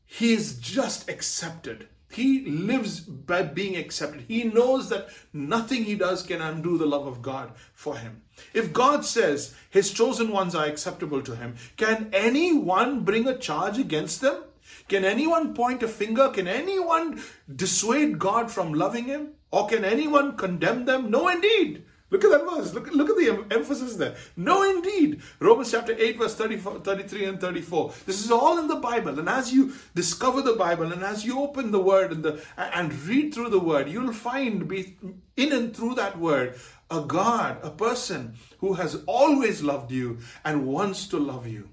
he 0.06 0.32
is 0.32 0.58
just 0.60 1.10
accepted. 1.10 1.90
He 2.10 2.46
lives 2.46 3.02
by 3.02 3.44
being 3.44 3.76
accepted. 3.76 4.24
He 4.30 4.46
knows 4.46 4.88
that 4.88 5.10
nothing 5.34 5.84
he 5.84 5.96
does 5.96 6.24
can 6.24 6.42
undo 6.42 6.78
the 6.78 6.86
love 6.86 7.08
of 7.08 7.22
God 7.22 7.52
for 7.74 7.98
him. 7.98 8.22
If 8.54 8.72
God 8.72 9.04
says 9.04 9.56
his 9.70 9.92
chosen 9.92 10.32
ones 10.32 10.56
are 10.56 10.66
acceptable 10.66 11.22
to 11.22 11.36
him, 11.36 11.56
can 11.76 12.10
anyone 12.14 13.04
bring 13.04 13.28
a 13.28 13.38
charge 13.38 13.78
against 13.78 14.22
them? 14.22 14.44
Can 14.92 15.06
anyone 15.06 15.54
point 15.54 15.84
a 15.84 15.88
finger? 15.88 16.28
Can 16.28 16.50
anyone 16.50 17.24
dissuade 17.56 18.20
God 18.20 18.52
from 18.52 18.74
loving 18.74 19.06
him? 19.06 19.30
Or 19.50 19.66
can 19.66 19.86
anyone 19.86 20.36
condemn 20.36 20.84
them? 20.84 21.10
No, 21.10 21.30
indeed. 21.30 21.86
Look 22.10 22.26
at 22.26 22.32
that 22.32 22.44
verse. 22.44 22.74
Look, 22.74 22.92
look 22.92 23.10
at 23.10 23.16
the 23.16 23.56
emphasis 23.56 23.96
there. 23.96 24.18
No, 24.36 24.70
indeed. 24.70 25.22
Romans 25.40 25.72
chapter 25.72 25.96
8, 25.98 26.18
verse 26.18 26.36
33 26.36 27.24
and 27.24 27.40
34. 27.40 27.94
This 28.06 28.22
is 28.22 28.32
all 28.32 28.60
in 28.60 28.68
the 28.68 28.76
Bible. 28.76 29.18
And 29.18 29.30
as 29.30 29.54
you 29.54 29.72
discover 29.96 30.42
the 30.42 30.58
Bible 30.58 30.92
and 30.92 31.04
as 31.04 31.24
you 31.24 31.40
open 31.40 31.72
the 31.72 31.80
word 31.80 32.12
and, 32.12 32.22
the, 32.22 32.44
and 32.58 32.94
read 33.04 33.34
through 33.34 33.52
the 33.52 33.62
word, 33.62 33.88
you'll 33.88 34.12
find 34.12 34.68
be, 34.68 34.98
in 35.38 35.54
and 35.54 35.74
through 35.74 35.96
that 35.96 36.20
word 36.20 36.60
a 36.90 37.00
God, 37.00 37.60
a 37.64 37.70
person 37.70 38.36
who 38.60 38.74
has 38.74 39.02
always 39.06 39.64
loved 39.64 39.90
you 39.90 40.18
and 40.44 40.68
wants 40.68 41.08
to 41.08 41.18
love 41.18 41.48
you. 41.48 41.70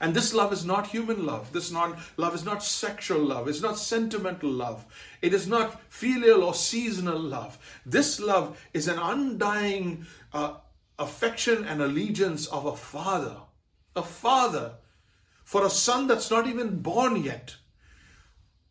And 0.00 0.14
this 0.14 0.32
love 0.32 0.52
is 0.52 0.64
not 0.64 0.86
human 0.86 1.26
love. 1.26 1.52
This 1.52 1.72
not, 1.72 1.98
love 2.16 2.34
is 2.34 2.44
not 2.44 2.62
sexual 2.62 3.20
love. 3.20 3.48
It's 3.48 3.62
not 3.62 3.78
sentimental 3.78 4.50
love. 4.50 4.84
It 5.22 5.34
is 5.34 5.48
not 5.48 5.80
filial 5.90 6.44
or 6.44 6.54
seasonal 6.54 7.18
love. 7.18 7.58
This 7.84 8.20
love 8.20 8.64
is 8.72 8.86
an 8.86 8.98
undying 8.98 10.06
uh, 10.32 10.54
affection 10.98 11.64
and 11.64 11.82
allegiance 11.82 12.46
of 12.46 12.66
a 12.66 12.76
father. 12.76 13.36
A 13.96 14.02
father 14.02 14.72
for 15.48 15.64
a 15.64 15.70
son 15.70 16.06
that's 16.06 16.30
not 16.30 16.46
even 16.46 16.80
born 16.82 17.24
yet, 17.24 17.56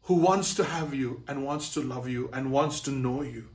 who 0.04 0.14
wants 0.14 0.54
to 0.54 0.64
have 0.64 0.94
you 0.94 1.24
and 1.28 1.44
wants 1.44 1.74
to 1.74 1.82
love 1.82 2.08
you 2.08 2.30
and 2.32 2.52
wants 2.52 2.82
to 2.82 2.92
know 2.92 3.24
you. 3.24 3.50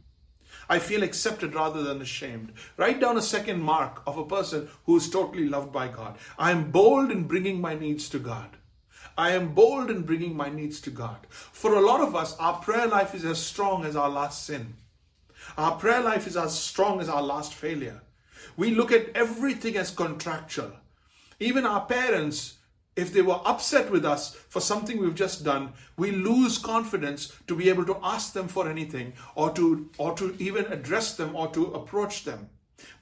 I 0.68 0.78
feel 0.78 1.02
accepted 1.02 1.54
rather 1.54 1.82
than 1.82 2.00
ashamed. 2.00 2.52
Write 2.76 3.00
down 3.00 3.16
a 3.16 3.22
second 3.22 3.60
mark 3.60 4.02
of 4.06 4.18
a 4.18 4.24
person 4.24 4.68
who 4.86 4.96
is 4.96 5.10
totally 5.10 5.48
loved 5.48 5.72
by 5.72 5.88
God. 5.88 6.16
I 6.38 6.50
am 6.50 6.70
bold 6.70 7.10
in 7.10 7.24
bringing 7.24 7.60
my 7.60 7.74
needs 7.74 8.08
to 8.10 8.18
God. 8.18 8.56
I 9.16 9.32
am 9.32 9.54
bold 9.54 9.90
in 9.90 10.02
bringing 10.02 10.36
my 10.36 10.48
needs 10.48 10.80
to 10.82 10.90
God. 10.90 11.26
For 11.28 11.74
a 11.74 11.80
lot 11.80 12.00
of 12.00 12.16
us, 12.16 12.36
our 12.38 12.54
prayer 12.60 12.86
life 12.86 13.14
is 13.14 13.24
as 13.24 13.38
strong 13.38 13.84
as 13.84 13.96
our 13.96 14.08
last 14.08 14.46
sin. 14.46 14.74
Our 15.58 15.76
prayer 15.76 16.00
life 16.00 16.26
is 16.26 16.36
as 16.36 16.58
strong 16.58 17.00
as 17.00 17.08
our 17.08 17.22
last 17.22 17.52
failure. 17.54 18.00
We 18.56 18.70
look 18.70 18.92
at 18.92 19.14
everything 19.14 19.76
as 19.76 19.90
contractual. 19.90 20.72
Even 21.40 21.66
our 21.66 21.84
parents 21.84 22.54
if 22.96 23.12
they 23.12 23.22
were 23.22 23.40
upset 23.44 23.90
with 23.90 24.04
us 24.04 24.34
for 24.34 24.60
something 24.60 24.98
we've 24.98 25.14
just 25.14 25.44
done, 25.44 25.72
we 25.96 26.10
lose 26.10 26.58
confidence 26.58 27.32
to 27.46 27.56
be 27.56 27.68
able 27.68 27.84
to 27.86 27.98
ask 28.02 28.32
them 28.32 28.48
for 28.48 28.68
anything 28.68 29.14
or 29.34 29.50
to 29.52 29.90
or 29.98 30.14
to 30.14 30.34
even 30.38 30.66
address 30.66 31.16
them 31.16 31.34
or 31.34 31.48
to 31.48 31.66
approach 31.72 32.24
them. 32.24 32.48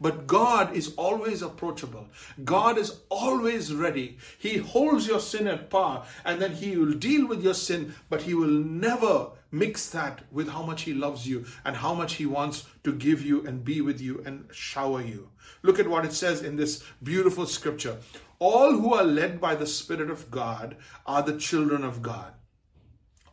But 0.01 0.27
God 0.27 0.77
is 0.77 0.95
always 0.97 1.43
approachable. 1.43 2.07
God 2.45 2.77
is 2.77 3.01
always 3.09 3.75
ready. 3.75 4.19
He 4.39 4.59
holds 4.59 5.07
your 5.07 5.21
sin 5.21 5.47
at 5.47 5.71
par 5.71 6.05
and 6.25 6.41
then 6.41 6.53
he 6.53 6.77
will 6.77 6.93
deal 6.93 7.27
with 7.27 7.43
your 7.43 7.55
sin, 7.55 7.95
but 8.11 8.23
he 8.23 8.35
will 8.35 8.49
never 8.49 9.31
mix 9.51 9.89
that 9.91 10.21
with 10.31 10.49
how 10.49 10.63
much 10.63 10.83
He 10.83 10.95
loves 10.95 11.27
you 11.27 11.45
and 11.65 11.77
how 11.77 11.95
much 11.95 12.15
He 12.15 12.27
wants 12.27 12.67
to 12.85 12.93
give 12.93 13.23
you 13.23 13.47
and 13.47 13.65
be 13.65 13.81
with 13.81 14.01
you 14.01 14.23
and 14.25 14.49
shower 14.53 15.03
you. 15.03 15.29
Look 15.63 15.79
at 15.79 15.89
what 15.89 16.05
it 16.05 16.13
says 16.13 16.43
in 16.43 16.57
this 16.57 16.85
beautiful 17.03 17.47
scripture. 17.47 17.99
All 18.41 18.73
who 18.73 18.95
are 18.95 19.05
led 19.05 19.39
by 19.39 19.55
the 19.55 19.67
Spirit 19.67 20.11
of 20.11 20.31
God 20.31 20.77
are 21.07 21.23
the 21.23 21.37
children 21.37 21.85
of 21.85 22.01
God. 22.01 22.33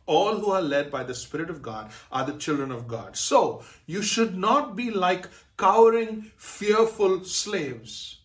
All 0.04 0.36
who 0.36 0.50
are 0.50 0.60
led 0.62 0.90
by 0.90 1.02
the 1.02 1.14
Spirit 1.14 1.48
of 1.48 1.62
God 1.62 1.90
are 2.12 2.26
the 2.26 2.38
children 2.38 2.70
of 2.70 2.86
God. 2.86 3.16
So, 3.16 3.62
you 3.86 4.02
should 4.02 4.36
not 4.36 4.76
be 4.76 4.90
like 4.90 5.26
cowering, 5.56 6.30
fearful 6.36 7.24
slaves. 7.24 8.20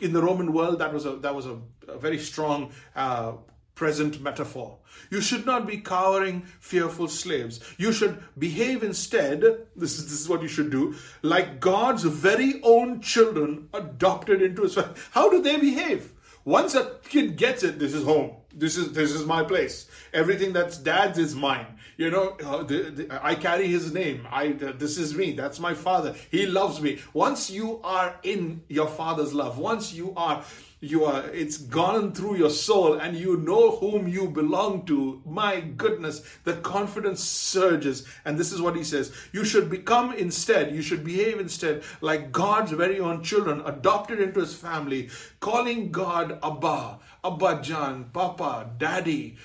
In 0.00 0.12
the 0.12 0.22
Roman 0.22 0.52
world, 0.52 0.78
that 0.80 0.92
was 0.92 1.06
a, 1.06 1.16
that 1.16 1.34
was 1.34 1.46
a, 1.46 1.58
a 1.88 1.98
very 1.98 2.18
strong 2.18 2.72
uh, 2.94 3.32
present 3.74 4.20
metaphor. 4.20 4.76
You 5.10 5.22
should 5.22 5.46
not 5.46 5.66
be 5.66 5.78
cowering, 5.78 6.42
fearful 6.60 7.08
slaves. 7.08 7.60
You 7.78 7.90
should 7.92 8.22
behave 8.38 8.82
instead, 8.82 9.40
this 9.76 9.98
is, 9.98 10.04
this 10.04 10.20
is 10.20 10.28
what 10.28 10.42
you 10.42 10.48
should 10.48 10.70
do, 10.70 10.94
like 11.22 11.58
God's 11.58 12.04
very 12.04 12.60
own 12.62 13.00
children 13.00 13.68
adopted 13.72 14.42
into 14.42 14.62
his. 14.62 14.78
How 15.12 15.30
do 15.30 15.40
they 15.40 15.56
behave? 15.56 16.12
Once 16.48 16.74
a 16.74 16.92
kid 17.06 17.36
gets 17.36 17.62
it, 17.62 17.78
this 17.78 17.92
is 17.92 18.04
home. 18.04 18.30
This 18.54 18.78
is 18.78 18.92
this 18.92 19.12
is 19.12 19.26
my 19.26 19.42
place. 19.42 19.86
Everything 20.14 20.54
that's 20.54 20.78
dad's 20.78 21.18
is 21.18 21.34
mine. 21.34 21.66
You 21.98 22.12
know, 22.12 22.36
uh, 22.44 22.62
the, 22.62 22.78
the, 22.90 23.26
I 23.26 23.34
carry 23.34 23.66
his 23.66 23.92
name. 23.92 24.24
I 24.30 24.50
uh, 24.50 24.70
this 24.70 24.98
is 24.98 25.16
me. 25.16 25.32
That's 25.32 25.58
my 25.58 25.74
father. 25.74 26.14
He 26.30 26.46
loves 26.46 26.80
me. 26.80 27.00
Once 27.12 27.50
you 27.50 27.80
are 27.82 28.14
in 28.22 28.62
your 28.68 28.86
father's 28.86 29.34
love, 29.34 29.58
once 29.58 29.92
you 29.92 30.14
are 30.16 30.44
you 30.80 31.04
are 31.04 31.28
it's 31.30 31.56
gone 31.56 32.12
through 32.12 32.36
your 32.36 32.50
soul 32.50 32.94
and 33.00 33.16
you 33.16 33.36
know 33.38 33.72
whom 33.78 34.06
you 34.06 34.28
belong 34.28 34.86
to 34.86 35.20
my 35.26 35.60
goodness 35.60 36.22
the 36.44 36.54
confidence 36.58 37.20
surges 37.20 38.06
and 38.24 38.38
this 38.38 38.52
is 38.52 38.62
what 38.62 38.76
he 38.76 38.84
says 38.84 39.12
you 39.32 39.44
should 39.44 39.68
become 39.68 40.12
instead 40.12 40.72
you 40.72 40.80
should 40.80 41.02
behave 41.02 41.40
instead 41.40 41.82
like 42.00 42.30
god's 42.30 42.70
very 42.70 43.00
own 43.00 43.24
children 43.24 43.60
adopted 43.66 44.20
into 44.20 44.38
his 44.38 44.54
family 44.54 45.10
calling 45.40 45.90
god 45.90 46.38
abba 46.44 47.00
abba 47.24 47.60
john 47.60 48.08
papa 48.12 48.70
daddy 48.78 49.36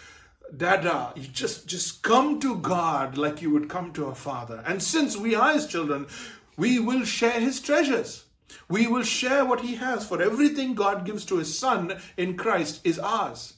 dada 0.57 1.12
you 1.15 1.27
just 1.27 1.67
just 1.67 2.03
come 2.03 2.39
to 2.39 2.55
god 2.57 3.17
like 3.17 3.41
you 3.41 3.50
would 3.50 3.67
come 3.69 3.91
to 3.91 4.05
a 4.05 4.15
father 4.15 4.63
and 4.65 4.81
since 4.83 5.17
we 5.17 5.33
are 5.36 5.53
his 5.53 5.67
children 5.67 6.05
we 6.57 6.79
will 6.79 7.03
share 7.03 7.39
his 7.39 7.60
treasures 7.60 8.25
we 8.69 8.88
will 8.88 9.03
share 9.03 9.45
what 9.45 9.62
He 9.62 9.75
has, 9.75 10.07
for 10.07 10.22
everything 10.22 10.74
God 10.74 11.05
gives 11.05 11.25
to 11.25 11.38
His 11.38 11.57
Son 11.57 12.00
in 12.17 12.38
Christ 12.38 12.81
is 12.83 13.00
ours. 13.00 13.53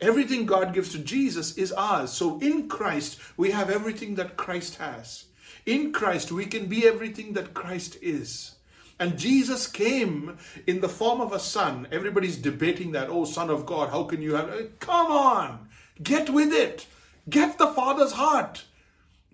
Everything 0.00 0.44
God 0.44 0.74
gives 0.74 0.92
to 0.92 0.98
Jesus 0.98 1.56
is 1.56 1.72
ours. 1.72 2.12
So 2.12 2.38
in 2.40 2.68
Christ, 2.68 3.18
we 3.36 3.50
have 3.50 3.70
everything 3.70 4.14
that 4.16 4.36
Christ 4.36 4.76
has. 4.76 5.24
In 5.64 5.92
Christ, 5.92 6.30
we 6.30 6.46
can 6.46 6.66
be 6.66 6.86
everything 6.86 7.32
that 7.32 7.54
Christ 7.54 7.96
is. 8.02 8.56
And 8.98 9.18
Jesus 9.18 9.66
came 9.66 10.38
in 10.66 10.80
the 10.80 10.88
form 10.88 11.20
of 11.20 11.32
a 11.32 11.40
son. 11.40 11.88
Everybody's 11.90 12.36
debating 12.36 12.92
that, 12.92 13.08
oh, 13.10 13.24
Son 13.24 13.50
of 13.50 13.66
God, 13.66 13.90
how 13.90 14.04
can 14.04 14.22
you 14.22 14.34
have. 14.34 14.78
Come 14.80 15.10
on, 15.10 15.68
get 16.02 16.30
with 16.30 16.52
it. 16.52 16.86
Get 17.28 17.58
the 17.58 17.68
Father's 17.68 18.12
heart. 18.12 18.64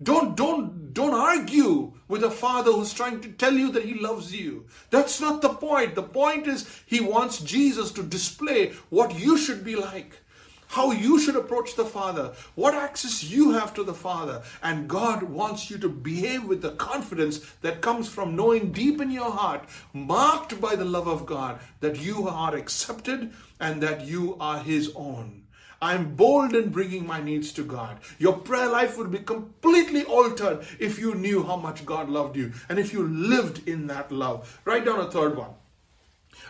Don't, 0.01 0.35
don't, 0.35 0.93
don't 0.93 1.13
argue 1.13 1.93
with 2.09 2.23
a 2.23 2.31
father 2.31 2.71
who's 2.71 2.93
trying 2.93 3.21
to 3.21 3.29
tell 3.29 3.53
you 3.53 3.71
that 3.71 3.85
he 3.85 3.93
loves 3.93 4.35
you. 4.35 4.65
That's 4.89 5.21
not 5.21 5.41
the 5.41 5.49
point. 5.49 5.95
The 5.95 6.03
point 6.03 6.45
is 6.47 6.81
he 6.85 6.99
wants 6.99 7.39
Jesus 7.39 7.91
to 7.93 8.03
display 8.03 8.71
what 8.89 9.17
you 9.17 9.37
should 9.37 9.63
be 9.63 9.75
like, 9.75 10.19
how 10.67 10.91
you 10.91 11.19
should 11.19 11.37
approach 11.37 11.75
the 11.75 11.85
Father, 11.85 12.33
what 12.55 12.73
access 12.73 13.23
you 13.23 13.51
have 13.51 13.73
to 13.75 13.83
the 13.83 13.93
Father. 13.93 14.41
And 14.61 14.89
God 14.89 15.23
wants 15.23 15.69
you 15.69 15.77
to 15.77 15.89
behave 15.89 16.43
with 16.43 16.61
the 16.61 16.71
confidence 16.71 17.39
that 17.61 17.81
comes 17.81 18.09
from 18.09 18.35
knowing 18.35 18.71
deep 18.73 18.99
in 18.99 19.11
your 19.11 19.31
heart, 19.31 19.63
marked 19.93 20.59
by 20.59 20.75
the 20.75 20.85
love 20.85 21.07
of 21.07 21.25
God, 21.25 21.59
that 21.79 22.01
you 22.01 22.27
are 22.27 22.55
accepted 22.55 23.31
and 23.59 23.81
that 23.81 24.05
you 24.05 24.35
are 24.39 24.59
His 24.59 24.91
own. 24.95 25.42
I'm 25.83 26.15
bold 26.15 26.55
in 26.55 26.69
bringing 26.69 27.05
my 27.05 27.21
needs 27.21 27.51
to 27.53 27.61
God. 27.61 27.99
Your 28.17 28.37
prayer 28.37 28.69
life 28.69 28.97
would 28.97 29.11
be 29.11 29.19
completely 29.19 30.05
altered 30.05 30.65
if 30.79 30.97
you 30.97 31.13
knew 31.13 31.43
how 31.43 31.57
much 31.57 31.85
God 31.85 32.07
loved 32.07 32.37
you 32.37 32.53
and 32.69 32.79
if 32.79 32.93
you 32.93 33.05
lived 33.05 33.67
in 33.67 33.87
that 33.87 34.09
love. 34.09 34.61
Write 34.63 34.85
down 34.85 35.01
a 35.01 35.11
third 35.11 35.35
one. 35.35 35.49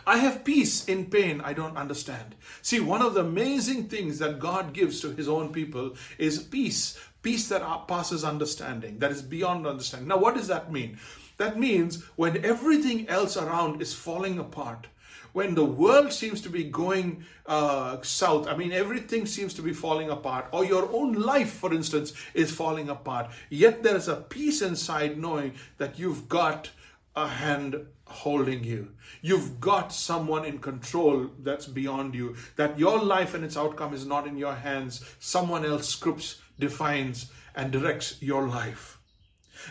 I 0.06 0.18
have 0.18 0.44
peace 0.44 0.84
in 0.84 1.06
pain 1.06 1.40
I 1.40 1.52
don't 1.52 1.76
understand. 1.76 2.36
See, 2.62 2.78
one 2.78 3.02
of 3.02 3.14
the 3.14 3.22
amazing 3.22 3.88
things 3.88 4.20
that 4.20 4.38
God 4.38 4.72
gives 4.72 5.00
to 5.00 5.10
his 5.10 5.28
own 5.28 5.52
people 5.52 5.96
is 6.16 6.40
peace. 6.40 6.96
Peace 7.22 7.48
that 7.48 7.88
passes 7.88 8.22
understanding, 8.22 9.00
that 9.00 9.10
is 9.10 9.20
beyond 9.22 9.66
understanding. 9.66 10.06
Now, 10.06 10.18
what 10.18 10.36
does 10.36 10.46
that 10.46 10.70
mean? 10.70 10.98
That 11.38 11.58
means 11.58 12.04
when 12.14 12.44
everything 12.44 13.08
else 13.08 13.36
around 13.36 13.82
is 13.82 13.94
falling 13.94 14.38
apart, 14.38 14.86
when 15.34 15.54
the 15.54 15.64
world 15.64 16.12
seems 16.12 16.40
to 16.40 16.48
be 16.48 16.64
going 16.64 17.24
uh, 17.44 18.00
south, 18.02 18.46
I 18.46 18.56
mean, 18.56 18.72
everything 18.72 19.26
seems 19.26 19.52
to 19.54 19.62
be 19.62 19.72
falling 19.72 20.08
apart, 20.08 20.46
or 20.52 20.64
your 20.64 20.88
own 20.92 21.12
life, 21.12 21.52
for 21.52 21.74
instance, 21.74 22.12
is 22.32 22.50
falling 22.50 22.88
apart, 22.88 23.30
yet 23.50 23.82
there 23.82 23.96
is 23.96 24.08
a 24.08 24.16
peace 24.16 24.62
inside 24.62 25.18
knowing 25.18 25.54
that 25.78 25.98
you've 25.98 26.28
got 26.28 26.70
a 27.16 27.26
hand 27.28 27.84
holding 28.06 28.62
you. 28.62 28.92
You've 29.22 29.60
got 29.60 29.92
someone 29.92 30.44
in 30.44 30.58
control 30.58 31.30
that's 31.40 31.66
beyond 31.66 32.14
you, 32.14 32.36
that 32.54 32.78
your 32.78 33.02
life 33.02 33.34
and 33.34 33.44
its 33.44 33.56
outcome 33.56 33.92
is 33.92 34.06
not 34.06 34.28
in 34.28 34.36
your 34.36 34.54
hands. 34.54 35.04
Someone 35.18 35.64
else 35.64 35.88
scripts, 35.88 36.40
defines, 36.60 37.32
and 37.56 37.72
directs 37.72 38.22
your 38.22 38.46
life. 38.46 38.93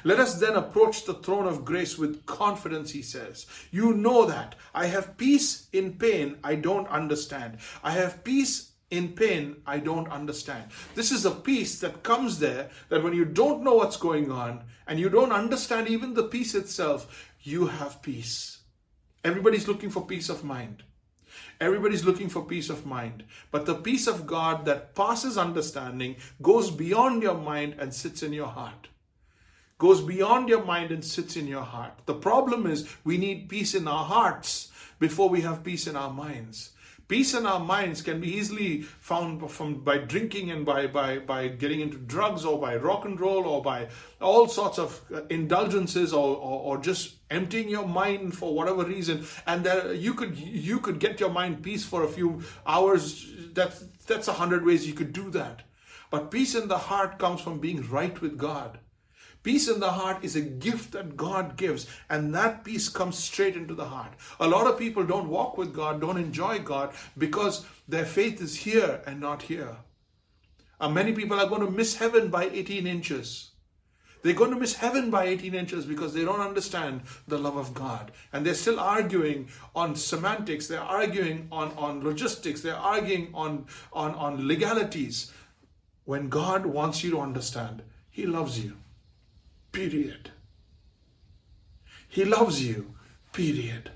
Let 0.03 0.19
us 0.19 0.35
then 0.35 0.55
approach 0.55 1.05
the 1.05 1.15
throne 1.15 1.47
of 1.47 1.65
grace 1.65 1.97
with 1.97 2.25
confidence, 2.25 2.91
he 2.91 3.01
says. 3.01 3.45
You 3.71 3.93
know 3.93 4.25
that. 4.25 4.55
I 4.73 4.87
have 4.87 5.17
peace 5.17 5.67
in 5.73 5.93
pain 5.93 6.37
I 6.43 6.55
don't 6.55 6.87
understand. 6.87 7.57
I 7.83 7.91
have 7.91 8.23
peace 8.23 8.71
in 8.89 9.13
pain 9.13 9.57
I 9.65 9.79
don't 9.79 10.07
understand. 10.09 10.65
This 10.93 11.11
is 11.11 11.25
a 11.25 11.31
peace 11.31 11.79
that 11.79 12.03
comes 12.03 12.39
there 12.39 12.69
that 12.89 13.03
when 13.03 13.13
you 13.13 13.25
don't 13.25 13.63
know 13.63 13.75
what's 13.75 13.97
going 13.97 14.31
on 14.31 14.63
and 14.87 14.99
you 14.99 15.09
don't 15.09 15.31
understand 15.31 15.87
even 15.87 16.13
the 16.13 16.23
peace 16.23 16.53
itself, 16.53 17.31
you 17.41 17.67
have 17.67 18.01
peace. 18.01 18.59
Everybody's 19.23 19.67
looking 19.67 19.89
for 19.89 20.05
peace 20.05 20.29
of 20.29 20.43
mind. 20.43 20.83
Everybody's 21.59 22.03
looking 22.03 22.29
for 22.29 22.45
peace 22.45 22.69
of 22.69 22.85
mind. 22.85 23.23
But 23.49 23.65
the 23.65 23.75
peace 23.75 24.05
of 24.05 24.27
God 24.27 24.65
that 24.65 24.95
passes 24.95 25.37
understanding 25.37 26.17
goes 26.41 26.69
beyond 26.69 27.23
your 27.23 27.37
mind 27.37 27.75
and 27.79 27.93
sits 27.93 28.21
in 28.21 28.33
your 28.33 28.47
heart 28.47 28.89
goes 29.77 30.01
beyond 30.01 30.49
your 30.49 30.63
mind 30.63 30.91
and 30.91 31.03
sits 31.03 31.35
in 31.35 31.47
your 31.47 31.63
heart. 31.63 31.99
The 32.05 32.13
problem 32.13 32.67
is 32.67 32.87
we 33.03 33.17
need 33.17 33.49
peace 33.49 33.75
in 33.75 33.87
our 33.87 34.05
hearts 34.05 34.71
before 34.99 35.29
we 35.29 35.41
have 35.41 35.63
peace 35.63 35.87
in 35.87 35.95
our 35.95 36.11
minds. 36.11 36.71
Peace 37.09 37.33
in 37.33 37.45
our 37.45 37.59
minds 37.59 38.01
can 38.01 38.21
be 38.21 38.33
easily 38.33 38.81
found 38.81 39.51
from 39.51 39.83
by 39.83 39.97
drinking 39.97 40.51
and 40.51 40.65
by, 40.65 40.87
by, 40.87 41.19
by 41.19 41.49
getting 41.49 41.81
into 41.81 41.97
drugs 41.97 42.45
or 42.45 42.59
by 42.59 42.77
rock 42.77 43.03
and 43.03 43.19
roll 43.19 43.45
or 43.45 43.61
by 43.61 43.89
all 44.21 44.47
sorts 44.47 44.79
of 44.79 45.01
uh, 45.13 45.21
indulgences 45.29 46.13
or, 46.13 46.37
or, 46.37 46.61
or 46.61 46.77
just 46.77 47.15
emptying 47.29 47.67
your 47.67 47.85
mind 47.85 48.35
for 48.35 48.55
whatever 48.55 48.85
reason. 48.85 49.25
And 49.45 49.65
there, 49.65 49.93
you 49.93 50.13
could 50.13 50.37
you 50.37 50.79
could 50.79 50.99
get 50.99 51.19
your 51.19 51.29
mind 51.29 51.61
peace 51.61 51.85
for 51.85 52.03
a 52.03 52.07
few 52.07 52.41
hours. 52.65 53.29
That's 53.53 53.83
that's 54.07 54.29
a 54.29 54.33
hundred 54.33 54.65
ways 54.65 54.87
you 54.87 54.93
could 54.93 55.11
do 55.11 55.29
that. 55.31 55.63
But 56.09 56.31
peace 56.31 56.55
in 56.55 56.69
the 56.69 56.77
heart 56.77 57.19
comes 57.19 57.41
from 57.41 57.59
being 57.59 57.87
right 57.89 58.19
with 58.21 58.37
God. 58.37 58.79
Peace 59.43 59.67
in 59.67 59.81
the 59.81 59.91
heart 59.91 60.23
is 60.23 60.37
a 60.37 60.41
gift 60.41 60.93
that 60.93 61.17
God 61.17 61.57
gives, 61.57 61.85
and 62.09 62.33
that 62.33 62.63
peace 62.63 62.87
comes 62.87 63.17
straight 63.19 63.57
into 63.57 63.75
the 63.75 63.85
heart. 63.85 64.13
A 64.39 64.47
lot 64.47 64.67
of 64.67 64.79
people 64.79 65.03
don't 65.03 65.27
walk 65.27 65.57
with 65.57 65.73
God, 65.73 65.99
don't 65.99 66.17
enjoy 66.17 66.59
God, 66.59 66.93
because 67.17 67.65
their 67.87 68.05
faith 68.05 68.41
is 68.41 68.55
here 68.55 69.01
and 69.05 69.19
not 69.19 69.43
here. 69.43 69.75
And 70.79 70.93
many 70.93 71.11
people 71.11 71.39
are 71.39 71.47
going 71.47 71.65
to 71.65 71.69
miss 71.69 71.97
heaven 71.97 72.29
by 72.29 72.45
18 72.45 72.87
inches. 72.87 73.51
They're 74.21 74.33
going 74.33 74.51
to 74.51 74.59
miss 74.59 74.75
heaven 74.75 75.11
by 75.11 75.25
18 75.25 75.53
inches 75.53 75.85
because 75.85 76.13
they 76.13 76.23
don't 76.23 76.39
understand 76.39 77.01
the 77.27 77.37
love 77.37 77.57
of 77.57 77.73
God. 77.73 78.13
And 78.31 78.45
they're 78.45 78.53
still 78.53 78.79
arguing 78.79 79.49
on 79.75 79.97
semantics, 79.97 80.67
they're 80.67 80.79
arguing 80.79 81.49
on, 81.51 81.73
on 81.77 82.01
logistics, 82.01 82.61
they're 82.61 82.75
arguing 82.75 83.29
on, 83.33 83.65
on, 83.91 84.15
on 84.15 84.47
legalities. 84.47 85.33
When 86.05 86.29
God 86.29 86.65
wants 86.65 87.03
you 87.03 87.11
to 87.11 87.19
understand, 87.19 87.83
He 88.09 88.25
loves 88.25 88.63
you. 88.63 88.77
Period. 89.73 90.29
He 92.07 92.23
loves 92.23 92.63
you. 92.63 92.93
Period. 93.33 93.89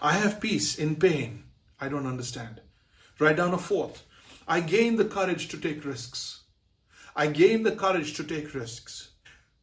I 0.00 0.14
have 0.14 0.40
peace 0.40 0.78
in 0.78 0.96
pain. 0.96 1.44
I 1.78 1.88
don't 1.88 2.06
understand. 2.06 2.62
Write 3.18 3.36
down 3.36 3.52
a 3.52 3.58
fourth. 3.58 4.04
I 4.48 4.60
gain 4.60 4.96
the 4.96 5.04
courage 5.04 5.48
to 5.48 5.58
take 5.58 5.84
risks. 5.84 6.40
I 7.14 7.26
gain 7.26 7.64
the 7.64 7.76
courage 7.76 8.14
to 8.14 8.24
take 8.24 8.54
risks. 8.54 9.10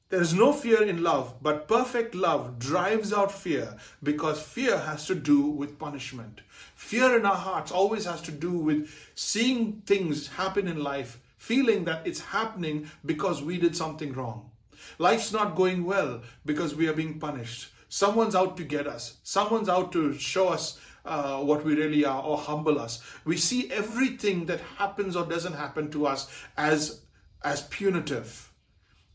There 0.09 0.21
is 0.21 0.33
no 0.35 0.53
fear 0.53 0.83
in 0.83 1.01
love, 1.01 1.35
but 1.41 1.67
perfect 1.67 2.13
love 2.13 2.59
drives 2.59 3.11
out 3.11 3.31
fear 3.31 3.77
because 4.03 4.39
fear 4.39 4.77
has 4.77 5.07
to 5.07 5.15
do 5.15 5.41
with 5.41 5.79
punishment. 5.79 6.41
Fear 6.75 7.17
in 7.17 7.25
our 7.25 7.35
hearts 7.35 7.71
always 7.71 8.05
has 8.05 8.21
to 8.23 8.31
do 8.31 8.51
with 8.51 8.93
seeing 9.15 9.81
things 9.87 10.27
happen 10.27 10.67
in 10.67 10.83
life 10.83 11.19
feeling 11.39 11.85
that 11.85 12.05
it's 12.05 12.19
happening 12.19 12.91
because 13.05 13.41
we 13.41 13.57
did 13.57 13.75
something 13.75 14.13
wrong. 14.13 14.51
Life's 14.99 15.31
not 15.31 15.55
going 15.55 15.85
well 15.85 16.21
because 16.45 16.75
we 16.75 16.87
are 16.87 16.93
being 16.93 17.19
punished. 17.19 17.71
Someone's 17.87 18.35
out 18.35 18.55
to 18.57 18.63
get 18.63 18.85
us. 18.85 19.17
Someone's 19.23 19.69
out 19.69 19.91
to 19.93 20.13
show 20.13 20.49
us 20.49 20.79
uh, 21.05 21.39
what 21.39 21.65
we 21.65 21.75
really 21.75 22.05
are 22.05 22.21
or 22.21 22.37
humble 22.37 22.77
us. 22.77 23.01
We 23.25 23.37
see 23.37 23.71
everything 23.71 24.45
that 24.45 24.59
happens 24.77 25.15
or 25.15 25.25
doesn't 25.25 25.53
happen 25.53 25.89
to 25.91 26.05
us 26.05 26.29
as 26.55 27.01
as 27.41 27.61
punitive, 27.63 28.51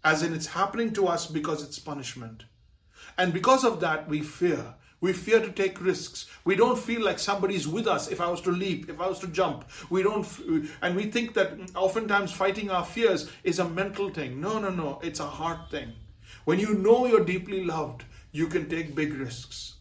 as 0.03 0.23
in 0.23 0.33
it's 0.33 0.47
happening 0.47 0.95
to 0.95 1.07
us 1.07 1.27
because 1.27 1.63
it's 1.63 1.79
punishment. 1.79 2.45
And 3.19 3.35
because 3.35 3.65
of 3.65 3.81
that, 3.81 4.09
we 4.09 4.23
fear. 4.23 4.75
We 5.05 5.13
fear 5.13 5.39
to 5.39 5.53
take 5.53 5.83
risks. 5.83 6.25
We 6.47 6.57
don't 6.57 6.79
feel 6.79 7.05
like 7.05 7.19
somebody's 7.19 7.69
with 7.69 7.87
us 7.87 8.09
if 8.09 8.23
I 8.23 8.31
was 8.31 8.41
to 8.41 8.51
leap, 8.51 8.89
if 8.89 9.03
I 9.03 9.07
was 9.07 9.19
to 9.19 9.27
jump. 9.27 9.67
We 9.91 10.03
don't, 10.03 10.27
and 10.81 10.97
we 10.97 11.11
think 11.11 11.35
that 11.35 11.59
oftentimes 11.77 12.33
fighting 12.33 12.71
our 12.71 12.87
fears 12.87 13.31
is 13.43 13.59
a 13.59 13.69
mental 13.69 14.09
thing. 14.09 14.41
No, 14.41 14.59
no, 14.59 14.71
no. 14.71 15.01
It's 15.03 15.21
a 15.21 15.27
heart 15.27 15.71
thing. 15.71 15.93
When 16.47 16.59
you 16.59 16.73
know 16.73 17.05
you're 17.05 17.23
deeply 17.23 17.65
loved, 17.65 18.05
you 18.33 18.47
can 18.47 18.67
take 18.67 18.95
big 18.95 19.13
risks. 19.13 19.75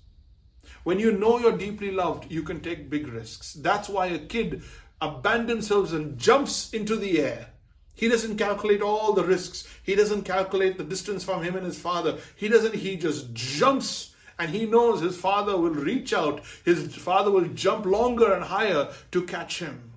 When 0.83 0.99
you 0.99 1.13
know 1.13 1.39
you're 1.39 1.57
deeply 1.57 1.91
loved, 1.91 2.29
you 2.29 2.43
can 2.43 2.59
take 2.59 2.89
big 2.89 3.07
risks. 3.07 3.53
That's 3.53 3.87
why 3.87 4.07
a 4.07 4.19
kid 4.19 4.61
abandons 4.99 5.69
himself 5.69 5.93
and 5.93 6.17
jumps 6.17 6.73
into 6.73 6.97
the 6.97 7.21
air 7.21 7.47
he 7.95 8.09
doesn't 8.09 8.37
calculate 8.37 8.81
all 8.81 9.13
the 9.13 9.23
risks. 9.23 9.67
He 9.83 9.95
doesn't 9.95 10.23
calculate 10.23 10.77
the 10.77 10.83
distance 10.83 11.23
from 11.23 11.43
him 11.43 11.55
and 11.55 11.65
his 11.65 11.79
father. 11.79 12.17
He 12.35 12.47
doesn't, 12.49 12.73
he 12.73 12.97
just 12.97 13.33
jumps 13.33 14.12
and 14.39 14.51
he 14.51 14.65
knows 14.65 15.01
his 15.01 15.17
father 15.17 15.57
will 15.57 15.71
reach 15.71 16.13
out. 16.13 16.41
His 16.65 16.95
father 16.95 17.31
will 17.31 17.45
jump 17.45 17.85
longer 17.85 18.33
and 18.33 18.43
higher 18.43 18.89
to 19.11 19.23
catch 19.23 19.59
him. 19.59 19.93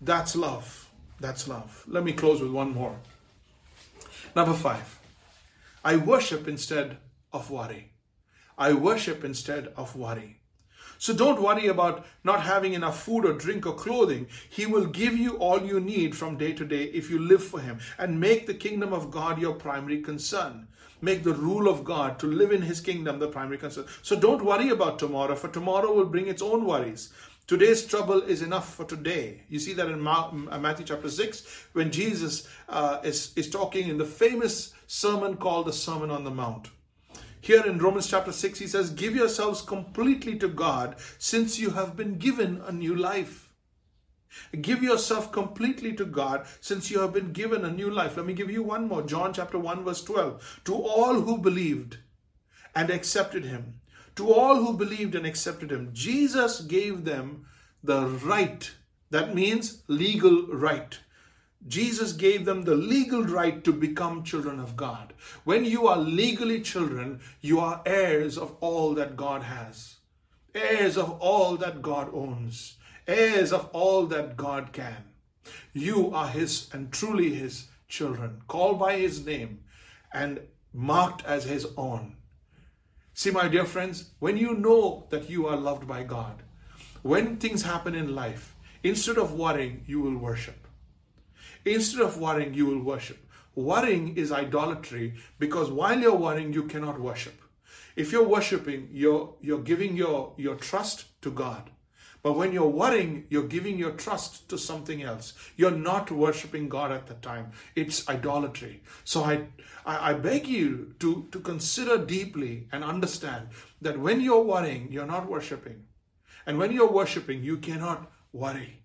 That's 0.00 0.34
love. 0.36 0.88
That's 1.20 1.48
love. 1.48 1.84
Let 1.86 2.04
me 2.04 2.12
close 2.12 2.40
with 2.40 2.50
one 2.50 2.72
more. 2.72 2.96
Number 4.34 4.54
five, 4.54 4.98
I 5.84 5.96
worship 5.96 6.48
instead 6.48 6.98
of 7.32 7.50
worry. 7.50 7.92
I 8.56 8.72
worship 8.72 9.24
instead 9.24 9.72
of 9.76 9.96
worry. 9.96 10.39
So 11.00 11.14
don't 11.14 11.40
worry 11.40 11.68
about 11.68 12.04
not 12.24 12.42
having 12.42 12.74
enough 12.74 13.02
food 13.02 13.24
or 13.24 13.32
drink 13.32 13.64
or 13.64 13.74
clothing. 13.74 14.28
He 14.50 14.66
will 14.66 14.84
give 14.84 15.16
you 15.16 15.38
all 15.38 15.62
you 15.62 15.80
need 15.80 16.14
from 16.14 16.36
day 16.36 16.52
to 16.52 16.62
day 16.62 16.84
if 16.84 17.08
you 17.08 17.18
live 17.18 17.42
for 17.42 17.58
Him 17.58 17.78
and 17.96 18.20
make 18.20 18.46
the 18.46 18.52
kingdom 18.52 18.92
of 18.92 19.10
God 19.10 19.40
your 19.40 19.54
primary 19.54 20.02
concern. 20.02 20.68
Make 21.00 21.22
the 21.22 21.32
rule 21.32 21.70
of 21.70 21.84
God 21.84 22.18
to 22.18 22.26
live 22.26 22.52
in 22.52 22.60
His 22.60 22.82
kingdom 22.82 23.18
the 23.18 23.28
primary 23.28 23.56
concern. 23.56 23.86
So 24.02 24.14
don't 24.14 24.44
worry 24.44 24.68
about 24.68 24.98
tomorrow, 24.98 25.36
for 25.36 25.48
tomorrow 25.48 25.90
will 25.90 26.04
bring 26.04 26.28
its 26.28 26.42
own 26.42 26.66
worries. 26.66 27.14
Today's 27.46 27.86
trouble 27.86 28.20
is 28.20 28.42
enough 28.42 28.74
for 28.74 28.84
today. 28.84 29.40
You 29.48 29.58
see 29.58 29.72
that 29.72 29.88
in 29.88 30.02
Matthew 30.02 30.84
chapter 30.84 31.08
6 31.08 31.66
when 31.72 31.90
Jesus 31.90 32.46
uh, 32.68 33.00
is, 33.02 33.32
is 33.36 33.48
talking 33.48 33.88
in 33.88 33.96
the 33.96 34.04
famous 34.04 34.74
sermon 34.86 35.38
called 35.38 35.66
the 35.66 35.72
Sermon 35.72 36.10
on 36.10 36.24
the 36.24 36.30
Mount. 36.30 36.68
Here 37.40 37.64
in 37.64 37.78
Romans 37.78 38.06
chapter 38.06 38.32
6, 38.32 38.58
he 38.58 38.66
says, 38.66 38.90
Give 38.90 39.16
yourselves 39.16 39.62
completely 39.62 40.36
to 40.38 40.48
God 40.48 40.96
since 41.18 41.58
you 41.58 41.70
have 41.70 41.96
been 41.96 42.18
given 42.18 42.62
a 42.66 42.72
new 42.72 42.94
life. 42.94 43.52
Give 44.60 44.82
yourself 44.82 45.32
completely 45.32 45.92
to 45.94 46.04
God 46.04 46.46
since 46.60 46.90
you 46.90 47.00
have 47.00 47.12
been 47.12 47.32
given 47.32 47.64
a 47.64 47.70
new 47.70 47.90
life. 47.90 48.16
Let 48.16 48.26
me 48.26 48.34
give 48.34 48.50
you 48.50 48.62
one 48.62 48.86
more. 48.86 49.02
John 49.02 49.32
chapter 49.32 49.58
1, 49.58 49.84
verse 49.84 50.04
12. 50.04 50.60
To 50.64 50.74
all 50.74 51.20
who 51.20 51.38
believed 51.38 51.98
and 52.74 52.90
accepted 52.90 53.44
him, 53.44 53.80
to 54.16 54.32
all 54.32 54.56
who 54.56 54.76
believed 54.76 55.14
and 55.14 55.26
accepted 55.26 55.72
him, 55.72 55.90
Jesus 55.92 56.60
gave 56.60 57.04
them 57.04 57.46
the 57.82 58.06
right. 58.06 58.70
That 59.10 59.34
means 59.34 59.82
legal 59.88 60.46
right 60.46 60.98
Jesus 61.68 62.12
gave 62.12 62.46
them 62.46 62.62
the 62.62 62.74
legal 62.74 63.22
right 63.22 63.62
to 63.64 63.72
become 63.72 64.24
children 64.24 64.58
of 64.58 64.76
God. 64.76 65.12
When 65.44 65.64
you 65.64 65.86
are 65.88 65.98
legally 65.98 66.62
children, 66.62 67.20
you 67.42 67.60
are 67.60 67.82
heirs 67.84 68.38
of 68.38 68.56
all 68.60 68.94
that 68.94 69.16
God 69.16 69.42
has, 69.42 69.96
heirs 70.54 70.96
of 70.96 71.10
all 71.20 71.56
that 71.58 71.82
God 71.82 72.08
owns, 72.14 72.76
heirs 73.06 73.52
of 73.52 73.68
all 73.72 74.06
that 74.06 74.36
God 74.36 74.72
can. 74.72 75.04
You 75.74 76.14
are 76.14 76.28
His 76.28 76.70
and 76.72 76.90
truly 76.90 77.34
His 77.34 77.66
children, 77.88 78.42
called 78.48 78.78
by 78.78 78.96
His 78.96 79.24
name 79.24 79.60
and 80.12 80.40
marked 80.72 81.24
as 81.26 81.44
His 81.44 81.66
own. 81.76 82.16
See, 83.12 83.30
my 83.30 83.48
dear 83.48 83.66
friends, 83.66 84.10
when 84.18 84.38
you 84.38 84.54
know 84.54 85.06
that 85.10 85.28
you 85.28 85.46
are 85.46 85.56
loved 85.56 85.86
by 85.86 86.04
God, 86.04 86.42
when 87.02 87.36
things 87.36 87.62
happen 87.62 87.94
in 87.94 88.14
life, 88.14 88.54
instead 88.82 89.18
of 89.18 89.34
worrying, 89.34 89.84
you 89.86 90.00
will 90.00 90.16
worship. 90.16 90.66
Instead 91.64 92.02
of 92.02 92.18
worrying, 92.18 92.54
you 92.54 92.66
will 92.66 92.82
worship. 92.82 93.18
Worrying 93.54 94.16
is 94.16 94.32
idolatry 94.32 95.14
because 95.38 95.70
while 95.70 95.98
you're 95.98 96.14
worrying, 96.14 96.52
you 96.52 96.64
cannot 96.64 97.00
worship. 97.00 97.40
If 97.96 98.12
you're 98.12 98.26
worshiping, 98.26 98.88
you're, 98.92 99.34
you're 99.40 99.62
giving 99.62 99.96
your, 99.96 100.32
your 100.36 100.54
trust 100.54 101.20
to 101.22 101.30
God. 101.30 101.70
But 102.22 102.34
when 102.34 102.52
you're 102.52 102.68
worrying, 102.68 103.26
you're 103.30 103.48
giving 103.48 103.78
your 103.78 103.92
trust 103.92 104.48
to 104.50 104.58
something 104.58 105.02
else. 105.02 105.32
You're 105.56 105.70
not 105.70 106.10
worshiping 106.10 106.68
God 106.68 106.92
at 106.92 107.06
the 107.06 107.14
time. 107.14 107.52
It's 107.74 108.08
idolatry. 108.08 108.82
So 109.04 109.24
I, 109.24 109.46
I, 109.86 110.10
I, 110.10 110.12
beg 110.12 110.46
you 110.46 110.94
to, 110.98 111.26
to 111.32 111.40
consider 111.40 111.96
deeply 111.96 112.68
and 112.72 112.84
understand 112.84 113.48
that 113.80 113.98
when 113.98 114.20
you're 114.20 114.42
worrying, 114.42 114.92
you're 114.92 115.06
not 115.06 115.30
worshiping. 115.30 115.84
And 116.46 116.58
when 116.58 116.72
you're 116.72 116.92
worshiping, 116.92 117.42
you 117.42 117.56
cannot 117.56 118.10
worry. 118.32 118.82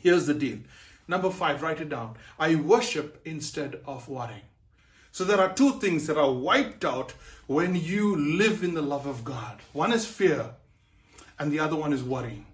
Here's 0.00 0.26
the 0.26 0.34
deal 0.34 0.58
Number 1.08 1.30
five, 1.30 1.62
write 1.62 1.80
it 1.80 1.88
down. 1.88 2.16
I 2.38 2.54
worship 2.54 3.20
instead 3.24 3.80
of 3.86 4.08
worrying. 4.08 4.42
So 5.10 5.24
there 5.24 5.40
are 5.40 5.52
two 5.52 5.80
things 5.80 6.06
that 6.06 6.18
are 6.18 6.32
wiped 6.32 6.84
out 6.84 7.14
when 7.46 7.74
you 7.74 8.14
live 8.14 8.62
in 8.62 8.74
the 8.74 8.82
love 8.82 9.06
of 9.06 9.24
God. 9.24 9.58
One 9.72 9.90
is 9.90 10.06
fear, 10.06 10.50
and 11.38 11.50
the 11.50 11.60
other 11.60 11.76
one 11.76 11.94
is 11.94 12.04
worrying. 12.04 12.46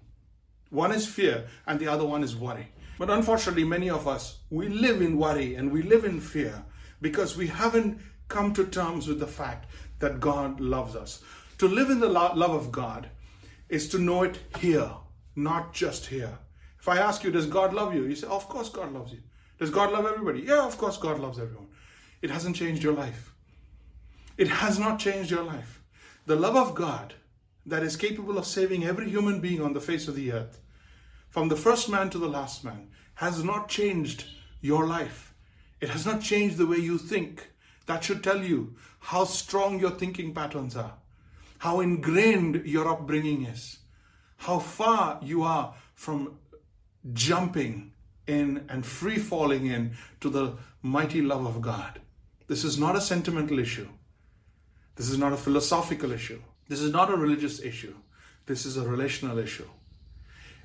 One 0.69 0.93
is 0.93 1.05
fear, 1.05 1.47
and 1.67 1.79
the 1.79 1.87
other 1.87 2.05
one 2.05 2.23
is 2.23 2.35
worry. 2.35 2.69
But 2.97 3.09
unfortunately, 3.09 3.65
many 3.65 3.89
of 3.89 4.07
us, 4.07 4.39
we 4.49 4.69
live 4.69 5.01
in 5.01 5.17
worry 5.17 5.55
and 5.55 5.71
we 5.71 5.81
live 5.81 6.05
in 6.05 6.21
fear 6.21 6.63
because 7.01 7.35
we 7.35 7.47
haven't 7.47 7.99
come 8.29 8.53
to 8.53 8.65
terms 8.65 9.07
with 9.07 9.19
the 9.19 9.27
fact 9.27 9.69
that 9.99 10.21
God 10.21 10.59
loves 10.59 10.95
us. 10.95 11.21
To 11.57 11.67
live 11.67 11.89
in 11.89 11.99
the 11.99 12.07
love 12.07 12.51
of 12.51 12.71
God 12.71 13.09
is 13.69 13.89
to 13.89 13.99
know 13.99 14.23
it 14.23 14.39
here, 14.59 14.89
not 15.35 15.73
just 15.73 16.05
here. 16.05 16.37
If 16.85 16.89
I 16.89 16.99
ask 16.99 17.23
you, 17.23 17.31
does 17.31 17.47
God 17.47 17.73
love 17.73 17.95
you? 17.95 18.03
You 18.03 18.13
say, 18.13 18.27
of 18.27 18.47
course 18.47 18.69
God 18.69 18.93
loves 18.93 19.11
you. 19.11 19.17
Does 19.57 19.71
God 19.71 19.91
love 19.91 20.05
everybody? 20.05 20.41
Yeah, 20.41 20.67
of 20.67 20.77
course 20.77 20.97
God 20.97 21.19
loves 21.19 21.39
everyone. 21.39 21.69
It 22.21 22.29
hasn't 22.29 22.57
changed 22.57 22.83
your 22.83 22.93
life. 22.93 23.33
It 24.37 24.47
has 24.47 24.77
not 24.77 24.99
changed 24.99 25.31
your 25.31 25.41
life. 25.41 25.81
The 26.27 26.35
love 26.35 26.55
of 26.55 26.75
God 26.75 27.15
that 27.65 27.81
is 27.81 27.95
capable 27.95 28.37
of 28.37 28.45
saving 28.45 28.83
every 28.83 29.09
human 29.09 29.41
being 29.41 29.63
on 29.63 29.73
the 29.73 29.81
face 29.81 30.07
of 30.07 30.13
the 30.15 30.31
earth, 30.31 30.61
from 31.31 31.49
the 31.49 31.55
first 31.55 31.89
man 31.89 32.11
to 32.11 32.19
the 32.19 32.29
last 32.29 32.63
man, 32.63 32.89
has 33.15 33.43
not 33.43 33.67
changed 33.67 34.25
your 34.61 34.85
life. 34.85 35.33
It 35.81 35.89
has 35.89 36.05
not 36.05 36.21
changed 36.21 36.57
the 36.57 36.67
way 36.67 36.77
you 36.77 36.99
think. 36.99 37.49
That 37.87 38.03
should 38.03 38.23
tell 38.23 38.43
you 38.43 38.75
how 38.99 39.23
strong 39.23 39.79
your 39.79 39.89
thinking 39.89 40.35
patterns 40.35 40.75
are, 40.75 40.93
how 41.57 41.79
ingrained 41.79 42.61
your 42.63 42.87
upbringing 42.87 43.45
is, 43.45 43.79
how 44.37 44.59
far 44.59 45.19
you 45.23 45.41
are 45.41 45.73
from 45.95 46.37
jumping 47.13 47.91
in 48.27 48.65
and 48.69 48.85
free 48.85 49.17
falling 49.17 49.67
in 49.67 49.95
to 50.21 50.29
the 50.29 50.57
mighty 50.81 51.21
love 51.21 51.45
of 51.45 51.61
God. 51.61 51.99
This 52.47 52.63
is 52.63 52.77
not 52.77 52.95
a 52.95 53.01
sentimental 53.01 53.59
issue. 53.59 53.87
This 54.95 55.09
is 55.09 55.17
not 55.17 55.33
a 55.33 55.37
philosophical 55.37 56.11
issue. 56.11 56.41
This 56.67 56.79
is 56.79 56.91
not 56.91 57.11
a 57.11 57.17
religious 57.17 57.61
issue. 57.61 57.93
This 58.45 58.65
is 58.65 58.77
a 58.77 58.87
relational 58.87 59.39
issue. 59.39 59.67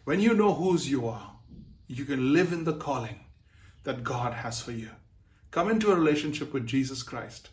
When 0.04 0.20
you 0.20 0.34
know 0.34 0.54
whose 0.54 0.90
you 0.90 1.08
are, 1.08 1.32
you 1.86 2.04
can 2.04 2.32
live 2.32 2.52
in 2.52 2.64
the 2.64 2.74
calling 2.74 3.24
that 3.84 4.04
God 4.04 4.32
has 4.32 4.60
for 4.60 4.72
you. 4.72 4.90
Come 5.50 5.70
into 5.70 5.90
a 5.90 5.96
relationship 5.96 6.52
with 6.52 6.66
Jesus 6.66 7.02
Christ. 7.02 7.50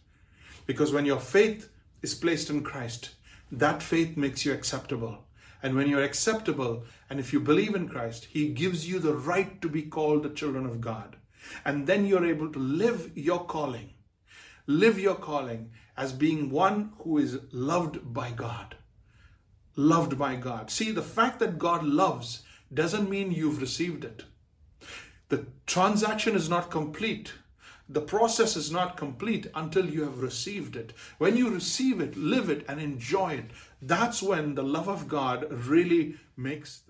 Because 0.65 0.91
when 0.91 1.06
your 1.06 1.19
faith 1.19 1.69
is 2.02 2.13
placed 2.13 2.50
in 2.50 2.63
Christ, 2.63 3.12
that 3.52 3.82
faith 3.82 4.17
makes 4.17 4.45
you 4.45 4.54
acceptable. 4.54 5.23
And 5.63 5.76
when 5.76 5.89
you're 5.89 6.04
acceptable 6.04 6.86
and 7.10 7.20
if 7.20 7.34
you 7.34 7.39
believe 7.39 7.76
in 7.76 7.88
Christ, 7.88 8.26
He 8.26 8.50
gives 8.50 8.88
you 8.88 9.00
the 9.00 9.15
right 9.15 9.62
to 9.62 9.70
be 9.70 9.84
called 9.84 10.24
the 10.24 10.30
children 10.30 10.65
of 10.65 10.82
God. 10.82 11.15
And 11.65 11.88
then 11.88 12.06
you're 12.06 12.26
able 12.26 12.52
to 12.52 12.60
live 12.60 13.12
your 13.15 13.46
calling. 13.46 13.91
Live 14.67 15.00
your 15.00 15.15
calling 15.15 15.72
as 15.96 16.12
being 16.12 16.50
one 16.50 16.93
who 17.00 17.17
is 17.17 17.39
loved 17.52 18.13
by 18.13 18.32
God. 18.32 18.76
Loved 19.76 20.17
by 20.17 20.36
God. 20.36 20.70
See, 20.70 20.91
the 20.91 21.02
fact 21.02 21.39
that 21.39 21.58
God 21.58 21.84
loves 21.84 22.43
doesn't 22.74 23.10
mean 23.10 23.32
you've 23.32 23.62
received 23.62 24.04
it. 24.04 24.26
The 25.30 25.46
transaction 25.65 26.36
is 26.36 26.50
not 26.50 26.72
complete 26.72 27.34
the 27.89 28.02
process 28.02 28.58
is 28.58 28.70
not 28.70 28.98
complete 28.98 29.48
until 29.56 29.86
you 29.86 30.04
have 30.04 30.22
received 30.22 30.76
it. 30.76 30.91
When 31.20 31.38
you 31.38 31.50
receive 31.50 32.02
it, 32.02 32.17
live 32.17 32.50
it, 32.50 32.65
and 32.67 32.82
enjoy 32.82 33.36
it, 33.36 33.52
that's 33.82 34.24
when 34.24 34.56
the 34.56 34.63
love 34.63 34.88
of 34.88 35.08
God 35.08 35.48
really 35.52 36.16
makes 36.36 36.82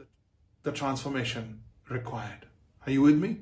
the, 0.63 0.71
transformation 0.71 1.62
required. 1.89 2.45
Are 2.86 2.91
you 2.91 3.02
with 3.02 3.17
me? 3.17 3.38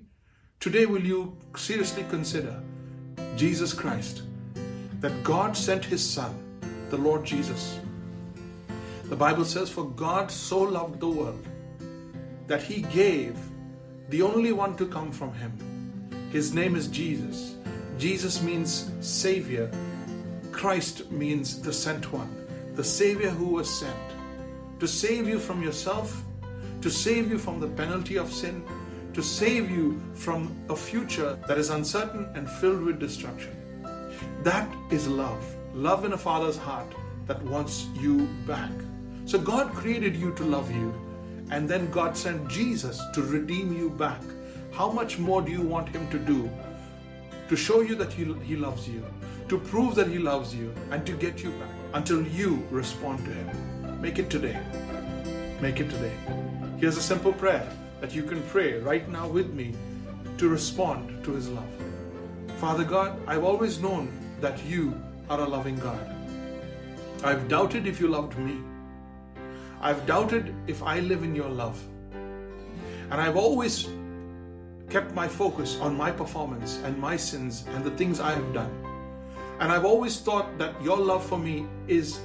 Today, 0.59 0.85
will 0.85 1.03
you 1.03 1.35
seriously 1.55 2.05
consider 2.09 2.61
Jesus 3.35 3.73
Christ, 3.73 4.21
that 4.99 5.23
God 5.23 5.57
sent 5.57 5.83
His 5.83 6.07
Son, 6.07 6.35
the 6.91 6.97
Lord 6.97 7.25
Jesus? 7.25 7.79
The 9.05 9.15
Bible 9.15 9.43
says, 9.43 9.71
For 9.71 9.85
God 9.85 10.29
so 10.29 10.59
loved 10.59 10.99
the 10.99 11.09
world 11.09 11.45
that 12.45 12.61
He 12.61 12.81
gave 12.81 13.35
the 14.09 14.21
only 14.21 14.51
one 14.51 14.75
to 14.77 14.85
come 14.85 15.11
from 15.11 15.33
Him. 15.33 15.51
His 16.31 16.53
name 16.53 16.75
is 16.75 16.87
Jesus. 16.87 17.55
Jesus 17.97 18.41
means 18.41 18.91
Savior. 18.99 19.71
Christ 20.51 21.11
means 21.11 21.61
the 21.61 21.73
sent 21.73 22.11
one, 22.11 22.44
the 22.75 22.83
Savior 22.83 23.29
who 23.29 23.45
was 23.45 23.69
sent 23.69 23.95
to 24.81 24.87
save 24.87 25.29
you 25.29 25.39
from 25.39 25.63
yourself, 25.63 26.21
to 26.81 26.89
save 26.89 27.31
you 27.31 27.37
from 27.37 27.61
the 27.61 27.67
penalty 27.67 28.17
of 28.17 28.29
sin, 28.31 28.61
to 29.13 29.23
save 29.23 29.71
you 29.71 30.01
from 30.13 30.53
a 30.69 30.75
future 30.75 31.39
that 31.47 31.57
is 31.57 31.69
uncertain 31.69 32.29
and 32.35 32.49
filled 32.49 32.81
with 32.81 32.99
destruction. 32.99 33.55
That 34.43 34.69
is 34.91 35.07
love. 35.07 35.41
Love 35.73 36.03
in 36.03 36.11
a 36.11 36.17
father's 36.17 36.57
heart 36.57 36.93
that 37.27 37.41
wants 37.43 37.87
you 37.95 38.27
back. 38.45 38.73
So 39.23 39.39
God 39.39 39.71
created 39.73 40.17
you 40.17 40.33
to 40.33 40.43
love 40.43 40.69
you, 40.69 40.93
and 41.51 41.69
then 41.69 41.89
God 41.91 42.17
sent 42.17 42.49
Jesus 42.49 43.01
to 43.13 43.21
redeem 43.21 43.71
you 43.71 43.89
back. 43.89 44.21
How 44.73 44.91
much 44.91 45.17
more 45.17 45.41
do 45.41 45.49
you 45.49 45.61
want 45.61 45.87
Him 45.87 46.09
to 46.09 46.19
do 46.19 46.49
to 47.47 47.55
show 47.55 47.79
you 47.79 47.95
that 47.95 48.11
He, 48.11 48.25
he 48.43 48.57
loves 48.57 48.89
you, 48.89 49.05
to 49.47 49.57
prove 49.57 49.95
that 49.95 50.09
He 50.09 50.19
loves 50.19 50.53
you, 50.53 50.73
and 50.91 51.05
to 51.05 51.13
get 51.13 51.41
you 51.41 51.51
back 51.51 51.74
until 51.95 52.21
you 52.27 52.61
respond 52.69 53.23
to 53.23 53.31
Him? 53.31 54.01
Make 54.01 54.19
it 54.19 54.29
today. 54.29 54.59
Make 55.61 55.79
it 55.79 55.89
today. 55.89 56.11
Here's 56.77 56.97
a 56.97 57.01
simple 57.01 57.31
prayer 57.31 57.67
that 58.01 58.13
you 58.13 58.23
can 58.23 58.41
pray 58.43 58.77
right 58.79 59.07
now 59.09 59.27
with 59.29 59.53
me 59.53 59.73
to 60.37 60.49
respond 60.49 61.23
to 61.23 61.31
His 61.31 61.47
love. 61.49 61.69
Father 62.57 62.83
God, 62.83 63.17
I've 63.25 63.45
always 63.45 63.79
known 63.79 64.11
that 64.41 64.61
you 64.65 64.93
are 65.29 65.39
a 65.39 65.47
loving 65.47 65.79
God. 65.79 66.05
I've 67.23 67.47
doubted 67.47 67.87
if 67.87 68.01
you 68.01 68.09
loved 68.09 68.37
me. 68.37 68.57
I've 69.79 70.05
doubted 70.05 70.53
if 70.67 70.83
I 70.83 70.99
live 70.99 71.23
in 71.23 71.33
your 71.33 71.49
love. 71.49 71.81
And 73.09 73.21
I've 73.21 73.37
always 73.37 73.87
kept 74.89 75.13
my 75.13 75.29
focus 75.29 75.79
on 75.79 75.95
my 75.95 76.11
performance 76.11 76.81
and 76.83 76.97
my 76.97 77.15
sins 77.15 77.63
and 77.69 77.85
the 77.85 77.91
things 77.91 78.19
I 78.19 78.31
have 78.31 78.53
done. 78.53 78.84
And 79.59 79.71
I've 79.71 79.85
always 79.85 80.19
thought 80.19 80.57
that 80.57 80.81
your 80.83 80.97
love 80.97 81.25
for 81.25 81.37
me 81.37 81.65
is 81.87 82.19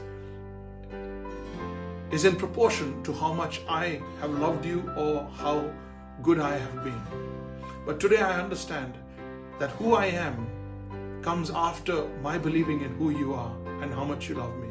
is 2.11 2.25
in 2.25 2.35
proportion 2.35 3.01
to 3.05 3.13
how 3.13 3.33
much 3.33 3.61
I 3.69 4.01
have 4.21 4.31
loved 4.31 4.65
you 4.65 4.93
or 4.97 5.29
how 5.37 5.71
good 6.23 6.41
I 6.41 6.57
have 6.57 6.83
been. 6.83 7.01
But 7.87 8.01
today 8.01 8.21
I 8.21 8.41
understand 8.41 8.95
that 9.61 9.71
who 9.71 9.95
I 9.95 10.07
am 10.07 10.49
comes 11.23 11.51
after 11.51 12.09
my 12.21 12.37
believing 12.37 12.83
in 12.83 12.97
who 12.97 13.11
you 13.11 13.33
are 13.35 13.55
and 13.81 13.95
how 13.95 14.05
much 14.05 14.29
you 14.29 14.35
love 14.35 14.57
me. 14.57 14.69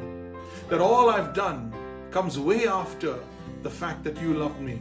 That 0.68 0.82
all 0.82 1.08
I've 1.08 1.32
done 1.32 1.72
comes 2.10 2.38
way 2.38 2.66
after 2.66 3.18
the 3.62 3.70
fact 3.70 4.04
that 4.04 4.20
you 4.20 4.34
loved 4.34 4.60
me 4.60 4.78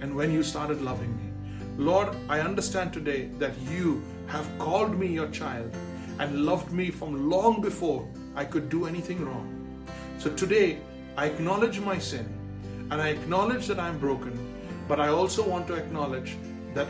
and 0.00 0.14
when 0.14 0.32
you 0.32 0.42
started 0.42 0.80
loving 0.80 1.14
me. 1.16 1.28
Lord, 1.76 2.08
I 2.28 2.40
understand 2.40 2.92
today 2.92 3.26
that 3.38 3.52
you 3.70 4.02
have 4.28 4.48
called 4.58 4.98
me 4.98 5.08
your 5.08 5.28
child 5.28 5.76
and 6.18 6.44
loved 6.44 6.72
me 6.72 6.90
from 6.90 7.30
long 7.30 7.60
before 7.60 8.06
I 8.34 8.44
could 8.44 8.68
do 8.68 8.86
anything 8.86 9.24
wrong. 9.24 9.86
So 10.18 10.30
today, 10.34 10.78
I 11.16 11.26
acknowledge 11.26 11.80
my 11.80 11.98
sin 11.98 12.26
and 12.90 13.00
I 13.00 13.08
acknowledge 13.08 13.66
that 13.66 13.78
I'm 13.78 13.98
broken, 13.98 14.32
but 14.88 15.00
I 15.00 15.08
also 15.08 15.48
want 15.48 15.66
to 15.68 15.74
acknowledge 15.74 16.36
that 16.74 16.86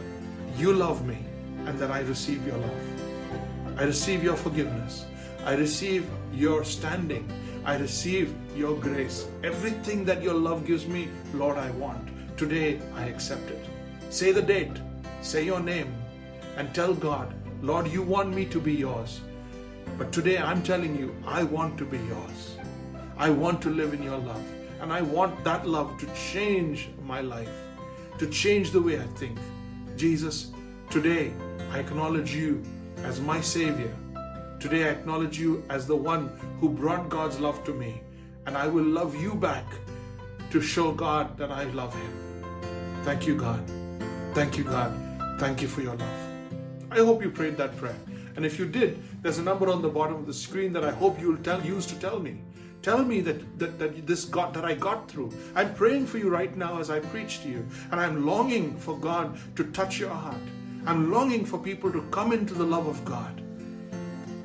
you 0.57 0.73
love 0.73 1.07
me 1.07 1.19
and 1.67 1.79
that 1.79 1.91
I 1.91 2.01
receive 2.01 2.47
your 2.47 2.57
love. 2.57 3.79
I 3.79 3.85
receive 3.85 4.25
your 4.25 4.37
forgiveness. 4.37 5.05
I 5.45 5.55
receive 5.55 6.09
your 6.33 6.65
standing. 6.65 7.31
I 7.65 7.77
receive 7.77 8.35
your 8.57 8.77
grace. 8.77 9.27
Everything 9.45 10.05
that 10.07 10.23
your 10.23 10.35
love 10.35 10.67
gives 10.67 10.87
me, 10.87 11.09
Lord, 11.35 11.59
I 11.59 11.71
want. 11.73 12.09
Today, 12.37 12.81
I 12.95 13.05
accept 13.05 13.51
it. 13.51 13.65
Say 14.11 14.33
the 14.33 14.43
date, 14.43 14.77
say 15.21 15.45
your 15.45 15.61
name, 15.61 15.95
and 16.57 16.75
tell 16.75 16.95
God, 16.95 17.35
Lord, 17.61 17.89
you 17.89 18.03
want 18.03 18.33
me 18.35 18.45
to 18.47 18.61
be 18.61 18.73
yours. 18.73 19.21
But 19.97 20.13
today, 20.13 20.39
I'm 20.39 20.63
telling 20.63 20.97
you, 20.97 21.17
I 21.27 21.43
want 21.43 21.77
to 21.79 21.85
be 21.85 21.99
yours. 21.99 22.57
I 23.17 23.31
want 23.31 23.61
to 23.63 23.71
live 23.71 23.95
in 23.95 24.03
your 24.03 24.19
love. 24.19 24.45
And 24.81 24.93
I 24.93 25.03
want 25.03 25.43
that 25.43 25.67
love 25.67 25.99
to 25.99 26.07
change 26.15 26.89
my 27.03 27.21
life, 27.21 27.51
to 28.19 28.29
change 28.29 28.71
the 28.71 28.81
way 28.81 29.01
I 29.01 29.07
think. 29.19 29.39
Jesus, 29.97 30.53
today 30.89 31.33
I 31.73 31.81
acknowledge 31.81 32.33
you 32.33 32.63
as 32.99 33.21
my 33.21 33.41
Savior. 33.41 33.93
Today 34.61 34.85
I 34.85 34.91
acknowledge 34.91 35.37
you 35.37 35.65
as 35.69 35.87
the 35.89 35.97
one 35.97 36.31
who 36.61 36.69
brought 36.69 37.09
God's 37.09 37.41
love 37.41 37.65
to 37.65 37.75
me. 37.75 38.03
And 38.47 38.57
I 38.57 38.69
will 38.69 38.85
love 38.85 39.21
you 39.21 39.35
back 39.35 39.67
to 40.51 40.61
show 40.61 40.93
God 40.93 41.37
that 41.39 41.51
I 41.51 41.65
love 41.65 41.93
Him. 41.93 43.03
Thank 43.03 43.27
you, 43.27 43.35
God. 43.35 43.69
Thank 44.33 44.57
you, 44.57 44.63
God. 44.63 44.93
Thank 45.41 45.61
you 45.61 45.67
for 45.67 45.83
your 45.83 45.97
love. 45.97 46.28
I 46.91 46.97
hope 46.97 47.23
you 47.23 47.31
prayed 47.31 47.57
that 47.59 47.77
prayer. 47.77 47.99
And 48.37 48.47
if 48.47 48.59
you 48.59 48.67
did, 48.67 49.03
there's 49.23 49.39
a 49.39 49.43
number 49.43 49.69
on 49.69 49.83
the 49.83 49.89
bottom 49.89 50.17
of 50.17 50.27
the 50.27 50.33
screen 50.33 50.73
that 50.73 50.85
I 50.85 50.91
hope 50.91 51.21
you'll 51.21 51.37
tell, 51.39 51.61
use 51.65 51.87
to 51.87 51.95
tell 51.97 52.19
me. 52.19 52.41
Tell 52.83 53.05
me 53.05 53.21
that, 53.23 53.59
that, 53.59 53.79
that 53.79 54.07
this 54.07 54.25
got 54.25 54.55
that 54.55 54.65
I 54.65 54.75
got 54.75 55.11
through. 55.11 55.33
I'm 55.55 55.75
praying 55.75 56.07
for 56.07 56.19
you 56.19 56.31
right 56.31 56.57
now 56.57 56.79
as 56.79 56.91
I 56.91 57.01
preach 57.01 57.43
to 57.43 57.49
you. 57.49 57.67
And 57.91 58.01
I'm 58.01 58.25
longing 58.25 58.77
for 58.79 58.97
God 58.97 59.37
to 59.57 59.65
touch 59.65 59.99
your 59.99 60.11
heart. 60.11 60.41
I'm 60.87 61.11
longing 61.11 61.45
for 61.45 61.59
people 61.59 61.93
to 61.93 62.03
come 62.11 62.33
into 62.33 62.55
the 62.55 62.65
love 62.65 62.87
of 62.87 63.05
God. 63.05 63.43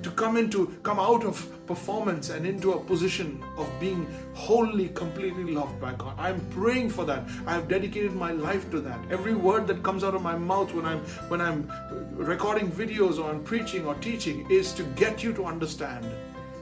To 0.02 0.12
come 0.12 0.36
into 0.36 0.76
come 0.84 1.00
out 1.00 1.24
of 1.24 1.63
performance 1.66 2.30
and 2.30 2.46
into 2.46 2.74
a 2.74 2.80
position 2.80 3.44
of 3.58 3.70
being 3.80 4.08
wholly, 4.34 4.90
completely 4.90 5.54
loved 5.54 5.80
by 5.80 5.94
God. 5.94 6.16
I'm 6.18 6.40
praying 6.52 6.90
for 6.90 7.06
that. 7.06 7.24
I 7.46 7.54
have 7.54 7.68
dedicated 7.68 8.14
my 8.14 8.32
life 8.32 8.70
to 8.72 8.82
that. 8.82 9.00
Every 9.10 9.34
word 9.34 9.68
that 9.68 9.84
comes 9.84 10.04
out 10.04 10.16
of 10.16 10.22
my 10.22 10.38
mouth 10.38 10.74
when 10.74 10.86
I'm 10.86 11.00
when 11.30 11.42
I'm 11.42 11.72
recording 12.14 12.70
videos 12.72 13.20
or 13.20 13.30
I'm 13.30 13.44
preaching 13.44 13.86
or 13.86 13.96
teaching 13.96 14.50
is 14.50 14.74
to 14.74 14.84
get 14.96 15.24
you 15.24 15.34
to 15.34 15.46
understand 15.46 16.06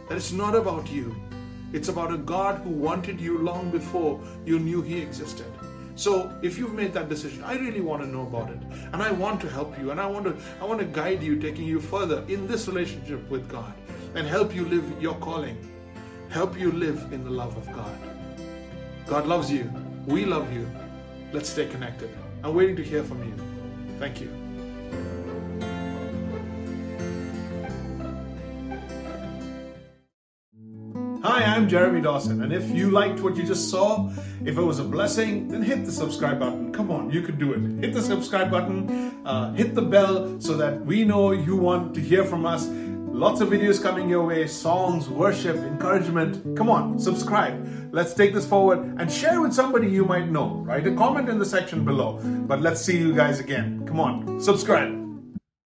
that 0.07 0.17
it's 0.17 0.31
not 0.31 0.55
about 0.55 0.91
you. 0.91 1.15
It's 1.73 1.87
about 1.87 2.13
a 2.13 2.17
God 2.17 2.61
who 2.61 2.69
wanted 2.69 3.19
you 3.19 3.37
long 3.37 3.71
before 3.71 4.19
you 4.45 4.59
knew 4.59 4.81
He 4.81 4.99
existed. 4.99 5.47
So 5.95 6.33
if 6.41 6.57
you've 6.57 6.73
made 6.73 6.93
that 6.93 7.09
decision, 7.09 7.43
I 7.43 7.55
really 7.55 7.81
want 7.81 8.01
to 8.01 8.07
know 8.07 8.23
about 8.23 8.49
it. 8.49 8.57
And 8.91 9.01
I 9.03 9.11
want 9.11 9.39
to 9.41 9.49
help 9.49 9.77
you 9.79 9.91
and 9.91 9.99
I 9.99 10.07
want 10.07 10.25
to 10.25 10.35
I 10.61 10.65
want 10.65 10.79
to 10.79 10.85
guide 10.85 11.23
you, 11.23 11.39
taking 11.39 11.65
you 11.65 11.79
further 11.79 12.23
in 12.27 12.47
this 12.47 12.67
relationship 12.67 13.29
with 13.29 13.49
God 13.49 13.73
and 14.15 14.27
help 14.27 14.53
you 14.53 14.65
live 14.65 15.01
your 15.01 15.15
calling. 15.15 15.57
Help 16.29 16.59
you 16.59 16.71
live 16.71 17.11
in 17.11 17.23
the 17.23 17.29
love 17.29 17.55
of 17.57 17.65
God. 17.73 17.97
God 19.05 19.27
loves 19.27 19.51
you. 19.51 19.71
We 20.05 20.25
love 20.25 20.51
you. 20.53 20.69
Let's 21.31 21.49
stay 21.49 21.67
connected. 21.67 22.09
I'm 22.43 22.55
waiting 22.55 22.75
to 22.75 22.83
hear 22.83 23.03
from 23.03 23.23
you. 23.23 23.33
Thank 23.99 24.21
you. 24.21 24.29
Hi, 31.23 31.43
I'm 31.43 31.69
Jeremy 31.69 32.01
Dawson, 32.01 32.41
and 32.41 32.51
if 32.51 32.67
you 32.71 32.89
liked 32.89 33.19
what 33.19 33.35
you 33.35 33.43
just 33.43 33.69
saw, 33.69 34.09
if 34.43 34.57
it 34.57 34.61
was 34.61 34.79
a 34.79 34.83
blessing, 34.83 35.49
then 35.49 35.61
hit 35.61 35.85
the 35.85 35.91
subscribe 35.91 36.39
button. 36.39 36.73
Come 36.73 36.89
on, 36.89 37.11
you 37.11 37.21
can 37.21 37.37
do 37.37 37.53
it. 37.53 37.59
Hit 37.83 37.93
the 37.93 38.01
subscribe 38.01 38.49
button, 38.49 39.23
uh, 39.23 39.53
hit 39.53 39.75
the 39.75 39.83
bell 39.83 40.41
so 40.41 40.57
that 40.57 40.83
we 40.83 41.05
know 41.05 41.31
you 41.31 41.55
want 41.55 41.93
to 41.93 42.01
hear 42.01 42.25
from 42.25 42.45
us. 42.47 42.67
Lots 43.13 43.41
of 43.41 43.49
videos 43.49 43.81
coming 43.81 44.09
your 44.09 44.25
way 44.25 44.47
songs, 44.47 45.09
worship, 45.09 45.57
encouragement. 45.57 46.57
Come 46.57 46.69
on, 46.69 46.97
subscribe. 46.97 47.89
Let's 47.91 48.13
take 48.13 48.33
this 48.33 48.47
forward 48.47 48.79
and 48.99 49.11
share 49.11 49.41
with 49.41 49.53
somebody 49.53 49.89
you 49.89 50.05
might 50.05 50.29
know. 50.29 50.63
Write 50.65 50.87
a 50.87 50.95
comment 50.95 51.29
in 51.29 51.37
the 51.37 51.45
section 51.45 51.83
below. 51.83 52.19
But 52.23 52.61
let's 52.61 52.81
see 52.81 52.97
you 52.97 53.13
guys 53.13 53.39
again. 53.39 53.85
Come 53.85 53.99
on, 53.99 54.39
subscribe. 54.41 55.00